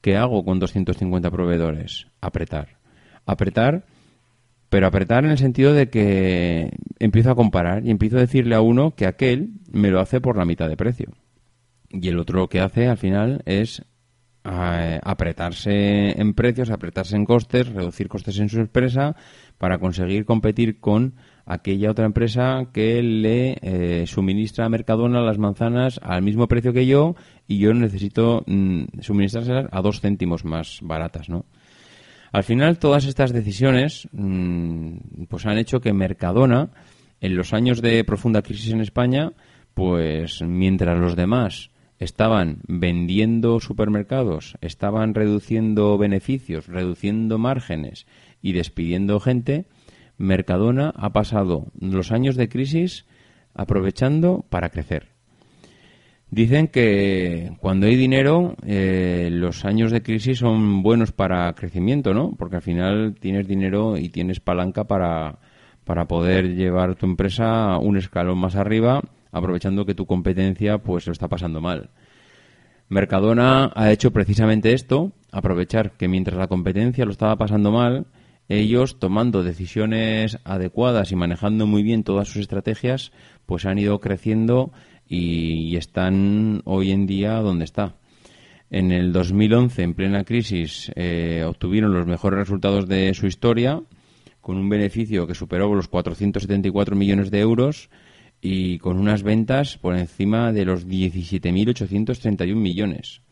¿Qué 0.00 0.16
hago 0.16 0.44
con 0.44 0.60
250 0.60 1.28
proveedores? 1.30 2.06
Apretar. 2.20 2.76
Apretar, 3.26 3.84
pero 4.68 4.86
apretar 4.86 5.24
en 5.24 5.30
el 5.30 5.38
sentido 5.38 5.72
de 5.72 5.88
que 5.88 6.70
empiezo 6.98 7.30
a 7.30 7.36
comparar 7.36 7.84
y 7.86 7.90
empiezo 7.90 8.16
a 8.16 8.20
decirle 8.20 8.54
a 8.54 8.60
uno 8.60 8.94
que 8.94 9.06
aquel 9.06 9.50
me 9.70 9.90
lo 9.90 10.00
hace 10.00 10.20
por 10.20 10.36
la 10.36 10.44
mitad 10.44 10.68
de 10.68 10.76
precio. 10.76 11.12
Y 11.90 12.08
el 12.08 12.18
otro 12.18 12.40
lo 12.40 12.48
que 12.48 12.60
hace 12.60 12.88
al 12.88 12.98
final 12.98 13.42
es 13.46 13.82
eh, 14.48 15.00
apretarse 15.02 16.20
en 16.20 16.34
precios, 16.34 16.70
apretarse 16.70 17.16
en 17.16 17.24
costes, 17.24 17.68
reducir 17.68 18.08
costes 18.08 18.38
en 18.38 18.48
su 18.48 18.60
empresa 18.60 19.16
para 19.58 19.78
conseguir 19.78 20.24
competir 20.24 20.78
con 20.78 21.14
aquella 21.46 21.90
otra 21.90 22.06
empresa 22.06 22.68
que 22.72 23.02
le 23.02 23.58
eh, 23.62 24.06
suministra 24.06 24.64
a 24.64 24.68
Mercadona 24.68 25.20
las 25.20 25.38
manzanas 25.38 25.98
al 26.02 26.22
mismo 26.22 26.46
precio 26.48 26.72
que 26.72 26.86
yo 26.86 27.16
y 27.48 27.58
yo 27.58 27.74
necesito 27.74 28.44
mm, 28.46 29.00
suministrárselas 29.00 29.66
a 29.70 29.80
dos 29.80 30.00
céntimos 30.00 30.44
más 30.44 30.78
baratas, 30.82 31.28
¿no? 31.28 31.44
Al 32.36 32.44
final, 32.44 32.78
todas 32.78 33.06
estas 33.06 33.32
decisiones 33.32 34.10
mm, 34.12 35.24
pues 35.30 35.46
han 35.46 35.56
hecho 35.56 35.80
que 35.80 35.94
Mercadona, 35.94 36.68
en 37.18 37.34
los 37.34 37.54
años 37.54 37.80
de 37.80 38.04
profunda 38.04 38.42
crisis 38.42 38.74
en 38.74 38.82
España, 38.82 39.32
pues 39.72 40.42
mientras 40.42 40.98
los 41.00 41.16
demás 41.16 41.70
estaban 41.98 42.58
vendiendo 42.68 43.58
supermercados, 43.58 44.58
estaban 44.60 45.14
reduciendo 45.14 45.96
beneficios, 45.96 46.66
reduciendo 46.66 47.38
márgenes 47.38 48.06
y 48.42 48.52
despidiendo 48.52 49.18
gente, 49.18 49.64
Mercadona 50.18 50.92
ha 50.94 51.14
pasado 51.14 51.72
los 51.80 52.12
años 52.12 52.36
de 52.36 52.50
crisis 52.50 53.06
aprovechando 53.54 54.44
para 54.50 54.68
crecer. 54.68 55.15
Dicen 56.36 56.68
que 56.68 57.52
cuando 57.60 57.86
hay 57.86 57.96
dinero, 57.96 58.56
eh, 58.66 59.30
los 59.32 59.64
años 59.64 59.90
de 59.90 60.02
crisis 60.02 60.40
son 60.40 60.82
buenos 60.82 61.10
para 61.10 61.50
crecimiento, 61.54 62.12
¿no? 62.12 62.34
Porque 62.36 62.56
al 62.56 62.62
final 62.62 63.14
tienes 63.18 63.48
dinero 63.48 63.96
y 63.96 64.10
tienes 64.10 64.38
palanca 64.38 64.84
para, 64.84 65.38
para 65.86 66.04
poder 66.04 66.54
llevar 66.54 66.94
tu 66.94 67.06
empresa 67.06 67.78
un 67.78 67.96
escalón 67.96 68.36
más 68.36 68.54
arriba, 68.54 69.00
aprovechando 69.32 69.86
que 69.86 69.94
tu 69.94 70.04
competencia 70.04 70.76
pues 70.76 71.06
lo 71.06 71.12
está 71.12 71.26
pasando 71.26 71.62
mal. 71.62 71.88
Mercadona 72.90 73.72
ha 73.74 73.90
hecho 73.90 74.10
precisamente 74.10 74.74
esto, 74.74 75.12
aprovechar 75.32 75.92
que 75.92 76.06
mientras 76.06 76.36
la 76.36 76.48
competencia 76.48 77.06
lo 77.06 77.12
estaba 77.12 77.36
pasando 77.36 77.72
mal, 77.72 78.08
ellos 78.48 78.98
tomando 78.98 79.42
decisiones 79.42 80.38
adecuadas 80.44 81.10
y 81.12 81.16
manejando 81.16 81.66
muy 81.66 81.82
bien 81.82 82.04
todas 82.04 82.28
sus 82.28 82.42
estrategias, 82.42 83.10
pues 83.46 83.64
han 83.64 83.78
ido 83.78 83.98
creciendo 84.00 84.70
y, 85.08 85.76
están 85.76 86.62
hoy 86.64 86.90
en 86.90 87.06
día 87.06 87.34
donde 87.40 87.64
está. 87.64 87.96
En 88.70 88.90
el 88.90 89.12
2011, 89.12 89.82
en 89.82 89.94
plena 89.94 90.24
crisis, 90.24 90.90
eh, 90.96 91.44
obtuvieron 91.46 91.92
los 91.92 92.06
mejores 92.06 92.38
resultados 92.38 92.88
de 92.88 93.14
su 93.14 93.26
historia, 93.26 93.80
con 94.40 94.56
un 94.56 94.68
beneficio 94.68 95.26
que 95.26 95.34
superó 95.34 95.74
los 95.74 95.88
474 95.88 96.96
millones 96.96 97.30
de 97.30 97.40
euros 97.40 97.90
y 98.40 98.78
con 98.78 98.98
unas 98.98 99.22
ventas 99.22 99.76
por 99.78 99.96
encima 99.96 100.52
de 100.52 100.64
los 100.64 100.86
17.831 100.86 102.54
millones. 102.54 103.22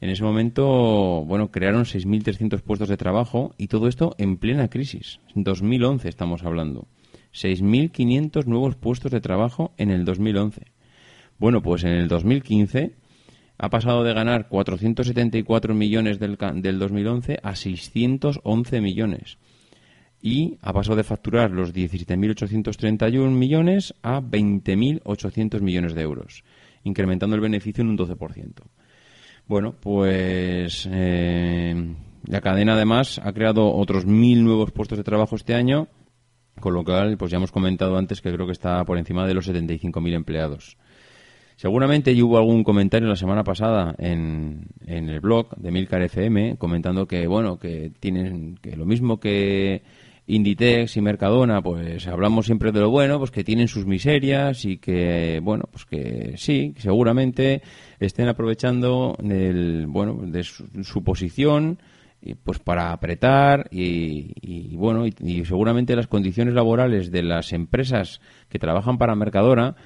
En 0.00 0.10
ese 0.10 0.24
momento, 0.24 1.24
bueno, 1.24 1.50
crearon 1.50 1.84
6.300 1.84 2.60
puestos 2.60 2.88
de 2.88 2.96
trabajo 2.96 3.54
y 3.56 3.68
todo 3.68 3.88
esto 3.88 4.14
en 4.18 4.36
plena 4.36 4.68
crisis. 4.68 5.20
En 5.34 5.42
2011 5.42 6.08
estamos 6.08 6.44
hablando. 6.44 6.86
6.500 7.32 8.44
nuevos 8.44 8.76
puestos 8.76 9.10
de 9.10 9.20
trabajo 9.20 9.72
en 9.78 9.90
el 9.90 10.04
2011. 10.04 10.75
Bueno, 11.38 11.62
pues 11.62 11.84
en 11.84 11.92
el 11.92 12.08
2015 12.08 12.94
ha 13.58 13.70
pasado 13.70 14.04
de 14.04 14.14
ganar 14.14 14.48
474 14.48 15.74
millones 15.74 16.18
del, 16.18 16.36
del 16.36 16.78
2011 16.78 17.38
a 17.42 17.54
611 17.54 18.80
millones. 18.80 19.38
Y 20.20 20.58
ha 20.62 20.72
pasado 20.72 20.96
de 20.96 21.04
facturar 21.04 21.50
los 21.50 21.74
17.831 21.74 23.30
millones 23.30 23.94
a 24.02 24.20
20.800 24.20 25.60
millones 25.60 25.94
de 25.94 26.02
euros, 26.02 26.42
incrementando 26.84 27.36
el 27.36 27.42
beneficio 27.42 27.82
en 27.82 27.90
un 27.90 27.98
12%. 27.98 28.54
Bueno, 29.46 29.76
pues 29.80 30.88
eh, 30.90 31.94
la 32.26 32.40
cadena 32.40 32.74
además 32.74 33.20
ha 33.22 33.32
creado 33.32 33.72
otros 33.72 34.06
mil 34.06 34.42
nuevos 34.42 34.72
puestos 34.72 34.98
de 34.98 35.04
trabajo 35.04 35.36
este 35.36 35.54
año, 35.54 35.88
con 36.60 36.74
lo 36.74 36.82
cual, 36.82 37.16
pues 37.16 37.30
ya 37.30 37.36
hemos 37.36 37.52
comentado 37.52 37.96
antes 37.96 38.20
que 38.20 38.32
creo 38.32 38.46
que 38.46 38.52
está 38.52 38.82
por 38.84 38.98
encima 38.98 39.26
de 39.26 39.34
los 39.34 39.48
75.000 39.48 40.14
empleados. 40.14 40.76
Seguramente 41.56 42.22
hubo 42.22 42.36
algún 42.36 42.62
comentario 42.62 43.08
la 43.08 43.16
semana 43.16 43.42
pasada 43.42 43.94
en, 43.98 44.66
en 44.86 45.08
el 45.08 45.20
blog 45.20 45.56
de 45.56 45.70
Milcar 45.70 46.02
FM 46.02 46.56
comentando 46.58 47.06
que, 47.06 47.26
bueno, 47.26 47.58
que 47.58 47.90
tienen 47.98 48.56
que 48.60 48.76
lo 48.76 48.84
mismo 48.84 49.18
que 49.18 49.82
Inditex 50.26 50.96
y 50.96 51.00
Mercadona, 51.00 51.62
pues 51.62 52.06
hablamos 52.08 52.46
siempre 52.46 52.72
de 52.72 52.80
lo 52.80 52.90
bueno, 52.90 53.18
pues 53.18 53.30
que 53.30 53.44
tienen 53.44 53.68
sus 53.68 53.86
miserias 53.86 54.64
y 54.64 54.78
que, 54.78 55.40
bueno, 55.42 55.64
pues 55.70 55.84
que 55.84 56.34
sí, 56.36 56.74
seguramente 56.78 57.62
estén 58.00 58.28
aprovechando 58.28 59.16
del, 59.22 59.86
bueno, 59.86 60.18
de 60.26 60.42
su, 60.42 61.04
posición 61.04 61.78
y, 62.20 62.34
pues 62.34 62.58
para 62.58 62.92
apretar 62.92 63.68
y, 63.70 64.32
y 64.42 64.76
bueno, 64.76 65.06
y, 65.06 65.44
seguramente 65.44 65.94
las 65.94 66.08
condiciones 66.08 66.54
laborales 66.54 67.12
de 67.12 67.22
las 67.22 67.52
empresas 67.52 68.20
que 68.48 68.58
trabajan 68.58 68.98
para 68.98 69.14
Mercadona 69.14 69.76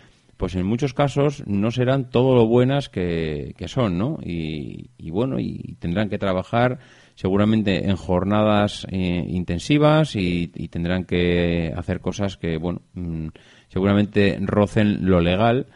pues 0.40 0.54
en 0.54 0.64
muchos 0.64 0.94
casos 0.94 1.42
no 1.46 1.70
serán 1.70 2.08
todo 2.08 2.34
lo 2.34 2.46
buenas 2.46 2.88
que, 2.88 3.54
son, 3.66 3.98
¿no? 3.98 4.16
Y, 4.22 4.88
bueno, 5.10 5.38
y 5.38 5.76
tendrán 5.78 6.08
que 6.08 6.16
trabajar 6.16 6.78
seguramente 7.14 7.86
en 7.86 7.96
jornadas 7.96 8.86
eh, 8.90 9.22
intensivas 9.28 10.16
y, 10.16 10.46
tendrán 10.70 11.04
que 11.04 11.74
hacer 11.76 12.00
cosas 12.00 12.38
que, 12.38 12.56
bueno, 12.56 12.80
mm, 12.94 13.28
seguramente 13.68 14.38
rocen 14.40 15.04
lo 15.10 15.20
legal. 15.20 15.66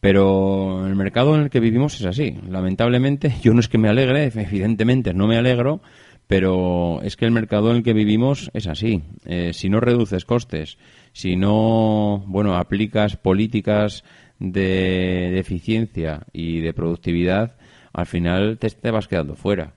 Pero 0.00 0.86
el 0.86 0.96
mercado 0.96 1.34
en 1.34 1.40
el 1.40 1.48
que 1.48 1.60
vivimos 1.60 1.98
es 1.98 2.04
así. 2.04 2.36
Lamentablemente, 2.46 3.32
yo 3.42 3.54
no 3.54 3.60
es 3.60 3.68
que 3.68 3.78
me 3.78 3.88
alegre, 3.88 4.30
evidentemente 4.34 5.14
no 5.14 5.26
me 5.26 5.38
alegro, 5.38 5.80
pero 6.26 7.00
es 7.00 7.16
que 7.16 7.24
el 7.24 7.30
mercado 7.30 7.70
en 7.70 7.76
el 7.78 7.82
que 7.82 7.94
vivimos 7.94 8.50
es 8.52 8.66
así. 8.66 9.02
Eh, 9.24 9.54
si 9.54 9.70
no 9.70 9.80
reduces 9.80 10.26
costes, 10.26 10.76
si 11.14 11.36
no, 11.36 12.24
bueno, 12.26 12.56
aplicas 12.56 13.16
políticas 13.16 14.02
de, 14.40 15.38
eficiencia 15.38 16.26
y 16.32 16.58
de 16.58 16.74
productividad, 16.74 17.56
al 17.92 18.06
final 18.06 18.58
te, 18.58 18.68
te 18.68 18.90
vas 18.90 19.06
quedando 19.06 19.36
fuera. 19.36 19.74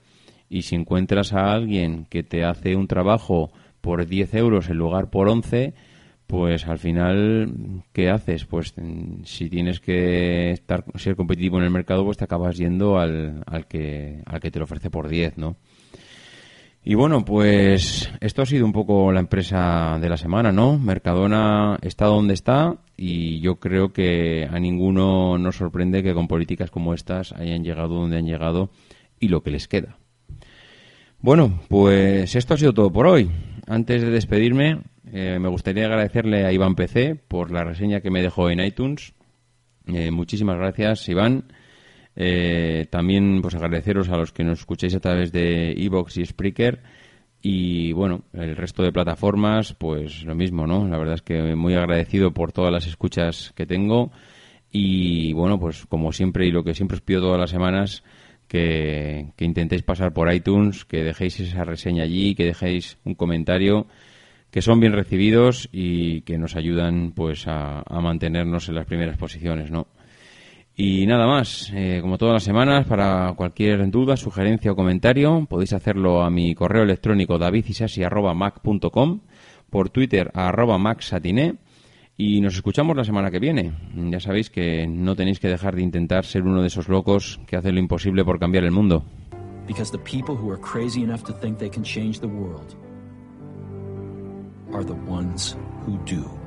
Y 0.49 0.63
si 0.63 0.75
encuentras 0.75 1.33
a 1.33 1.53
alguien 1.53 2.05
que 2.09 2.23
te 2.23 2.43
hace 2.43 2.75
un 2.75 2.88
trabajo 2.88 3.51
por 3.81 4.07
10 4.07 4.33
euros 4.33 4.69
en 4.69 4.77
lugar 4.77 5.11
por 5.11 5.29
11, 5.29 5.75
pues 6.25 6.65
al 6.65 6.79
final, 6.79 7.83
¿qué 7.93 8.09
haces? 8.09 8.45
Pues 8.45 8.73
mm, 8.75 9.23
si 9.23 9.47
tienes 9.47 9.79
que 9.79 10.51
estar, 10.51 10.85
ser 10.95 11.15
competitivo 11.15 11.59
en 11.59 11.65
el 11.65 11.69
mercado, 11.69 12.03
pues 12.03 12.17
te 12.17 12.23
acabas 12.23 12.57
yendo 12.57 12.97
al, 12.97 13.43
al, 13.45 13.67
que, 13.67 14.23
al 14.25 14.39
que 14.39 14.49
te 14.49 14.57
lo 14.57 14.65
ofrece 14.65 14.89
por 14.89 15.07
10, 15.07 15.38
¿no? 15.38 15.55
Y 16.89 16.95
bueno, 16.95 17.25
pues 17.25 18.09
esto 18.21 18.43
ha 18.43 18.45
sido 18.45 18.65
un 18.65 18.71
poco 18.71 19.11
la 19.11 19.19
empresa 19.19 19.99
de 19.99 20.07
la 20.07 20.15
semana, 20.15 20.53
¿no? 20.53 20.79
Mercadona 20.79 21.77
está 21.81 22.05
donde 22.05 22.33
está 22.33 22.77
y 22.95 23.41
yo 23.41 23.57
creo 23.57 23.91
que 23.91 24.47
a 24.49 24.57
ninguno 24.57 25.38
nos 25.38 25.57
sorprende 25.57 26.01
que 26.01 26.13
con 26.13 26.29
políticas 26.29 26.71
como 26.71 26.93
estas 26.93 27.33
hayan 27.33 27.65
llegado 27.65 27.95
donde 27.95 28.15
han 28.15 28.25
llegado 28.25 28.69
y 29.19 29.27
lo 29.27 29.43
que 29.43 29.51
les 29.51 29.67
queda. 29.67 29.97
Bueno, 31.19 31.59
pues 31.67 32.33
esto 32.38 32.53
ha 32.53 32.57
sido 32.57 32.73
todo 32.73 32.89
por 32.89 33.05
hoy. 33.05 33.29
Antes 33.67 34.01
de 34.01 34.09
despedirme, 34.09 34.79
eh, 35.11 35.39
me 35.41 35.49
gustaría 35.49 35.88
agradecerle 35.88 36.45
a 36.45 36.53
Iván 36.53 36.75
PC 36.75 37.15
por 37.15 37.51
la 37.51 37.65
reseña 37.65 37.99
que 37.99 38.11
me 38.11 38.21
dejó 38.21 38.49
en 38.49 38.61
iTunes. 38.61 39.13
Eh, 39.88 40.09
muchísimas 40.11 40.55
gracias, 40.55 41.09
Iván. 41.09 41.51
Eh, 42.20 42.88
también 42.89 43.43
pues 43.43 43.53
agradeceros 43.53 44.09
a 44.09 44.18
los 44.18 44.34
que 44.34 44.43
nos 44.43 44.59
escucháis 44.59 44.95
a 44.95 44.99
través 44.99 45.32
de 45.32 45.72
Evox 45.74 46.18
y 46.18 46.26
Spreaker. 46.26 46.82
Y 47.43 47.93
bueno, 47.93 48.24
el 48.34 48.55
resto 48.55 48.82
de 48.82 48.91
plataformas, 48.91 49.76
pues 49.76 50.24
lo 50.24 50.34
mismo, 50.34 50.65
¿no? 50.65 50.88
La 50.88 50.97
verdad 50.97 51.13
es 51.13 51.22
que 51.22 51.55
muy 51.55 51.76
agradecido 51.76 52.34
por 52.34 52.51
todas 52.51 52.74
las 52.74 52.88
escuchas 52.88 53.53
que 53.55 53.68
tengo. 53.68 54.11
Y 54.72 55.32
bueno, 55.34 55.59
pues 55.59 55.86
como 55.86 56.11
siempre 56.11 56.47
y 56.47 56.51
lo 56.51 56.63
que 56.63 56.74
siempre 56.74 56.95
os 56.95 57.01
pido 57.01 57.22
todas 57.22 57.39
las 57.39 57.51
semanas, 57.51 58.03
que, 58.47 59.28
intentéis 59.38 59.84
pasar 59.84 60.11
por 60.13 60.34
iTunes, 60.34 60.86
que 60.86 61.03
dejéis 61.03 61.39
esa 61.39 61.63
reseña 61.63 62.03
allí, 62.03 62.34
que 62.36 62.45
dejéis 62.45 62.97
un 63.05 63.13
comentario, 63.13 63.88
que 64.51 64.61
son 64.63 64.80
bien 64.80 64.93
recibidos 64.93 65.70
y 65.72 66.22
que 66.22 66.38
nos 66.39 66.55
ayudan 66.55 67.11
pues 67.15 67.47
a, 67.47 67.84
a 67.86 68.01
mantenernos 68.01 68.70
en 68.70 68.76
las 68.76 68.88
primeras 68.88 69.18
posiciones, 69.18 69.72
¿no? 69.72 69.88
Y 70.80 71.07
nada 71.07 71.25
más, 71.25 71.71
eh, 71.73 71.97
como 72.03 72.19
todas 72.19 72.34
las 72.34 72.43
semanas, 72.43 72.86
para 72.86 73.34
cualquier 73.36 73.89
duda, 73.89 74.15
sugerencia 74.15 74.71
o 74.71 74.75
comentario, 74.75 75.47
podéis 75.49 75.73
hacerlo 75.73 76.21
a 76.21 76.30
mi 76.30 76.53
correo 76.53 76.84
electrónico 76.84 77.39
davidisasi.mac.com, 77.39 79.21
por 79.71 79.89
Twitter 79.89 80.30
a 80.36 80.49
arroba 80.49 80.78
maxatiné, 80.78 81.55
y 82.15 82.41
nos 82.41 82.53
escuchamos 82.53 82.95
la 82.95 83.03
semana 83.03 83.32
que 83.32 83.39
viene. 83.39 83.73
Ya 83.95 84.19
sabéis 84.19 84.51
que 84.51 84.86
no 84.86 85.15
tenéis 85.15 85.39
que 85.39 85.47
dejar 85.47 85.75
de 85.75 85.82
intentar 85.82 86.25
ser 86.25 86.43
uno 86.43 86.61
de 86.61 86.67
esos 86.67 86.88
locos 86.89 87.39
que 87.47 87.55
hacen 87.55 87.73
lo 87.73 87.80
imposible 87.80 88.23
por 88.23 88.38
cambiar 88.38 88.63
el 88.63 88.71
mundo. 88.71 89.03
Because 89.67 89.91
the 89.91 89.97
people 89.97 90.36
who 90.36 90.51
are 90.51 90.61
crazy 90.61 91.01
enough 91.01 91.23
to 91.23 91.34
think 91.34 91.57
they 91.57 91.71
can 91.71 91.84
change 91.84 92.19
the 92.19 92.28
world 92.28 92.75
are 94.71 94.86
the 94.86 94.93
ones 95.09 95.57
who. 95.88 96.46